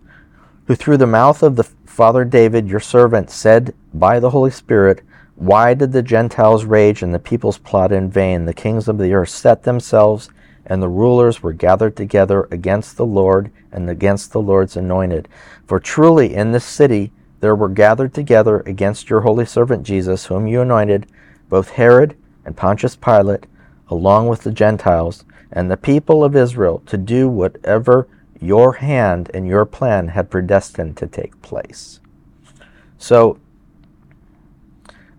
who 0.67 0.75
through 0.75 0.97
the 0.97 1.07
mouth 1.07 1.43
of 1.43 1.57
the 1.57 1.65
father 1.65 2.25
David, 2.25 2.69
your 2.69 2.81
servant, 2.81 3.31
said 3.31 3.75
by 3.93 4.21
the 4.21 4.31
Holy 4.31 4.51
Spirit, 4.51 5.03
Why 5.37 5.75
did 5.75 5.93
the 5.93 6.03
Gentiles 6.03 6.65
rage 6.65 7.03
and 7.03 7.15
the 7.15 7.19
peoples 7.19 7.59
plot 7.59 7.93
in 7.93 8.11
vain? 8.11 8.45
The 8.45 8.55
kings 8.55 8.89
of 8.89 8.99
the 8.99 9.13
earth 9.13 9.31
set 9.31 9.65
themselves 9.65 10.31
and 10.69 10.83
the 10.83 10.89
rulers 10.89 11.43
were 11.43 11.53
gathered 11.53 11.97
together 11.97 12.47
against 12.51 12.97
the 12.97 13.07
Lord 13.07 13.51
and 13.73 13.89
against 13.89 14.33
the 14.33 14.41
Lord's 14.41 14.77
anointed. 14.77 15.27
For 15.67 15.81
truly 15.81 16.35
in 16.35 16.53
this 16.53 16.65
city 16.65 17.11
there 17.41 17.57
were 17.57 17.69
gathered 17.69 18.13
together 18.13 18.61
against 18.61 19.09
your 19.09 19.23
holy 19.23 19.47
servant 19.47 19.85
Jesus, 19.85 20.27
whom 20.27 20.47
you 20.47 20.61
anointed, 20.61 21.07
both 21.49 21.71
Herod 21.71 22.17
and 22.45 22.57
Pontius 22.57 22.97
Pilate, 22.97 23.47
along 23.89 24.29
with 24.29 24.43
the 24.43 24.53
Gentiles, 24.53 25.25
and 25.51 25.71
the 25.71 25.77
people 25.77 26.23
of 26.23 26.37
Israel 26.37 26.83
to 26.87 26.99
do 26.99 27.29
whatever 27.29 28.07
your 28.41 28.75
hand 28.75 29.31
and 29.35 29.47
your 29.47 29.65
plan 29.65 30.09
had 30.09 30.31
predestined 30.31 30.97
to 30.97 31.07
take 31.07 31.41
place. 31.43 32.01
So, 32.99 33.39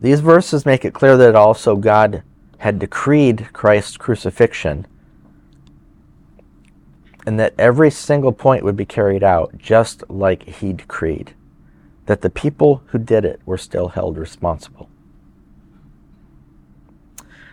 these 0.02 0.22
verses 0.22 0.66
make 0.66 0.86
it 0.86 0.94
clear 0.94 1.18
that 1.18 1.36
also 1.36 1.76
God 1.76 2.24
had 2.60 2.80
decreed 2.80 3.50
Christ's 3.54 3.98
crucifixion 3.98 4.86
and 7.26 7.40
that 7.40 7.54
every 7.58 7.92
single 7.92 8.32
point 8.32 8.64
would 8.64 8.76
be 8.76 8.86
carried 8.86 9.24
out 9.24 9.58
just 9.58 10.04
like 10.10 10.44
he 10.44 10.74
decreed, 10.74 11.34
that 12.06 12.22
the 12.22 12.30
people 12.30 12.82
who 12.88 12.98
did 12.98 13.26
it 13.26 13.42
were 13.46 13.58
still 13.58 13.90
held 13.90 14.18
responsible. 14.18 14.90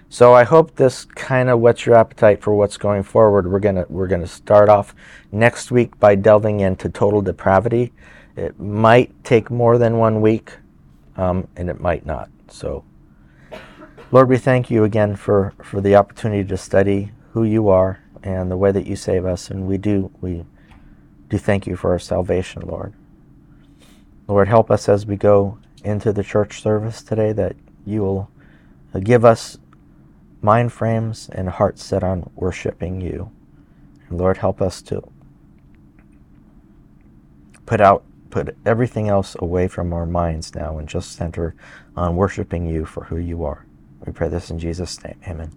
So 0.08 0.34
I 0.34 0.44
hope 0.44 0.76
this 0.76 1.04
kind 1.04 1.50
of 1.50 1.60
whets 1.60 1.84
your 1.84 1.96
appetite 1.96 2.40
for 2.40 2.54
what's 2.54 2.76
going 2.76 3.02
forward. 3.02 3.50
We're 3.50 3.58
gonna 3.58 3.86
we're 3.88 4.06
gonna 4.06 4.26
start 4.26 4.68
off 4.68 4.94
next 5.32 5.70
week 5.70 5.98
by 5.98 6.14
delving 6.14 6.60
into 6.60 6.88
total 6.88 7.22
depravity. 7.22 7.92
It 8.36 8.58
might 8.60 9.12
take 9.24 9.50
more 9.50 9.78
than 9.78 9.98
one 9.98 10.20
week, 10.20 10.52
um, 11.16 11.48
and 11.56 11.68
it 11.68 11.80
might 11.80 12.06
not. 12.06 12.28
So, 12.48 12.84
Lord, 14.12 14.28
we 14.28 14.38
thank 14.38 14.70
you 14.70 14.84
again 14.84 15.16
for 15.16 15.52
for 15.62 15.80
the 15.80 15.96
opportunity 15.96 16.44
to 16.48 16.56
study 16.56 17.10
who 17.32 17.42
you 17.42 17.68
are 17.68 18.00
and 18.22 18.50
the 18.50 18.56
way 18.56 18.70
that 18.70 18.86
you 18.86 18.94
save 18.94 19.26
us, 19.26 19.50
and 19.50 19.66
we 19.66 19.76
do 19.76 20.12
we 20.20 20.44
do 21.28 21.36
thank 21.36 21.66
you 21.66 21.74
for 21.74 21.90
our 21.90 21.98
salvation, 21.98 22.62
Lord. 22.62 22.94
Lord, 24.28 24.46
help 24.46 24.70
us 24.70 24.88
as 24.88 25.04
we 25.04 25.16
go 25.16 25.58
into 25.84 26.12
the 26.12 26.22
church 26.22 26.62
service 26.62 27.02
today 27.02 27.32
that 27.32 27.56
you 27.84 28.02
will 28.02 28.30
give 29.02 29.24
us 29.24 29.58
mind 30.42 30.72
frames 30.72 31.28
and 31.32 31.48
hearts 31.48 31.84
set 31.84 32.02
on 32.02 32.30
worshiping 32.34 33.00
you. 33.00 33.30
And 34.08 34.18
Lord, 34.18 34.38
help 34.38 34.60
us 34.60 34.82
to 34.82 35.02
put 37.64 37.80
out 37.80 38.04
put 38.30 38.56
everything 38.66 39.08
else 39.08 39.34
away 39.38 39.66
from 39.66 39.92
our 39.92 40.04
minds 40.04 40.54
now 40.54 40.78
and 40.78 40.88
just 40.88 41.12
center 41.12 41.54
on 41.96 42.16
worshiping 42.16 42.66
you 42.66 42.84
for 42.84 43.04
who 43.04 43.16
you 43.16 43.44
are. 43.44 43.64
We 44.04 44.12
pray 44.12 44.28
this 44.28 44.50
in 44.50 44.58
Jesus' 44.58 45.02
name. 45.02 45.18
Amen. 45.26 45.56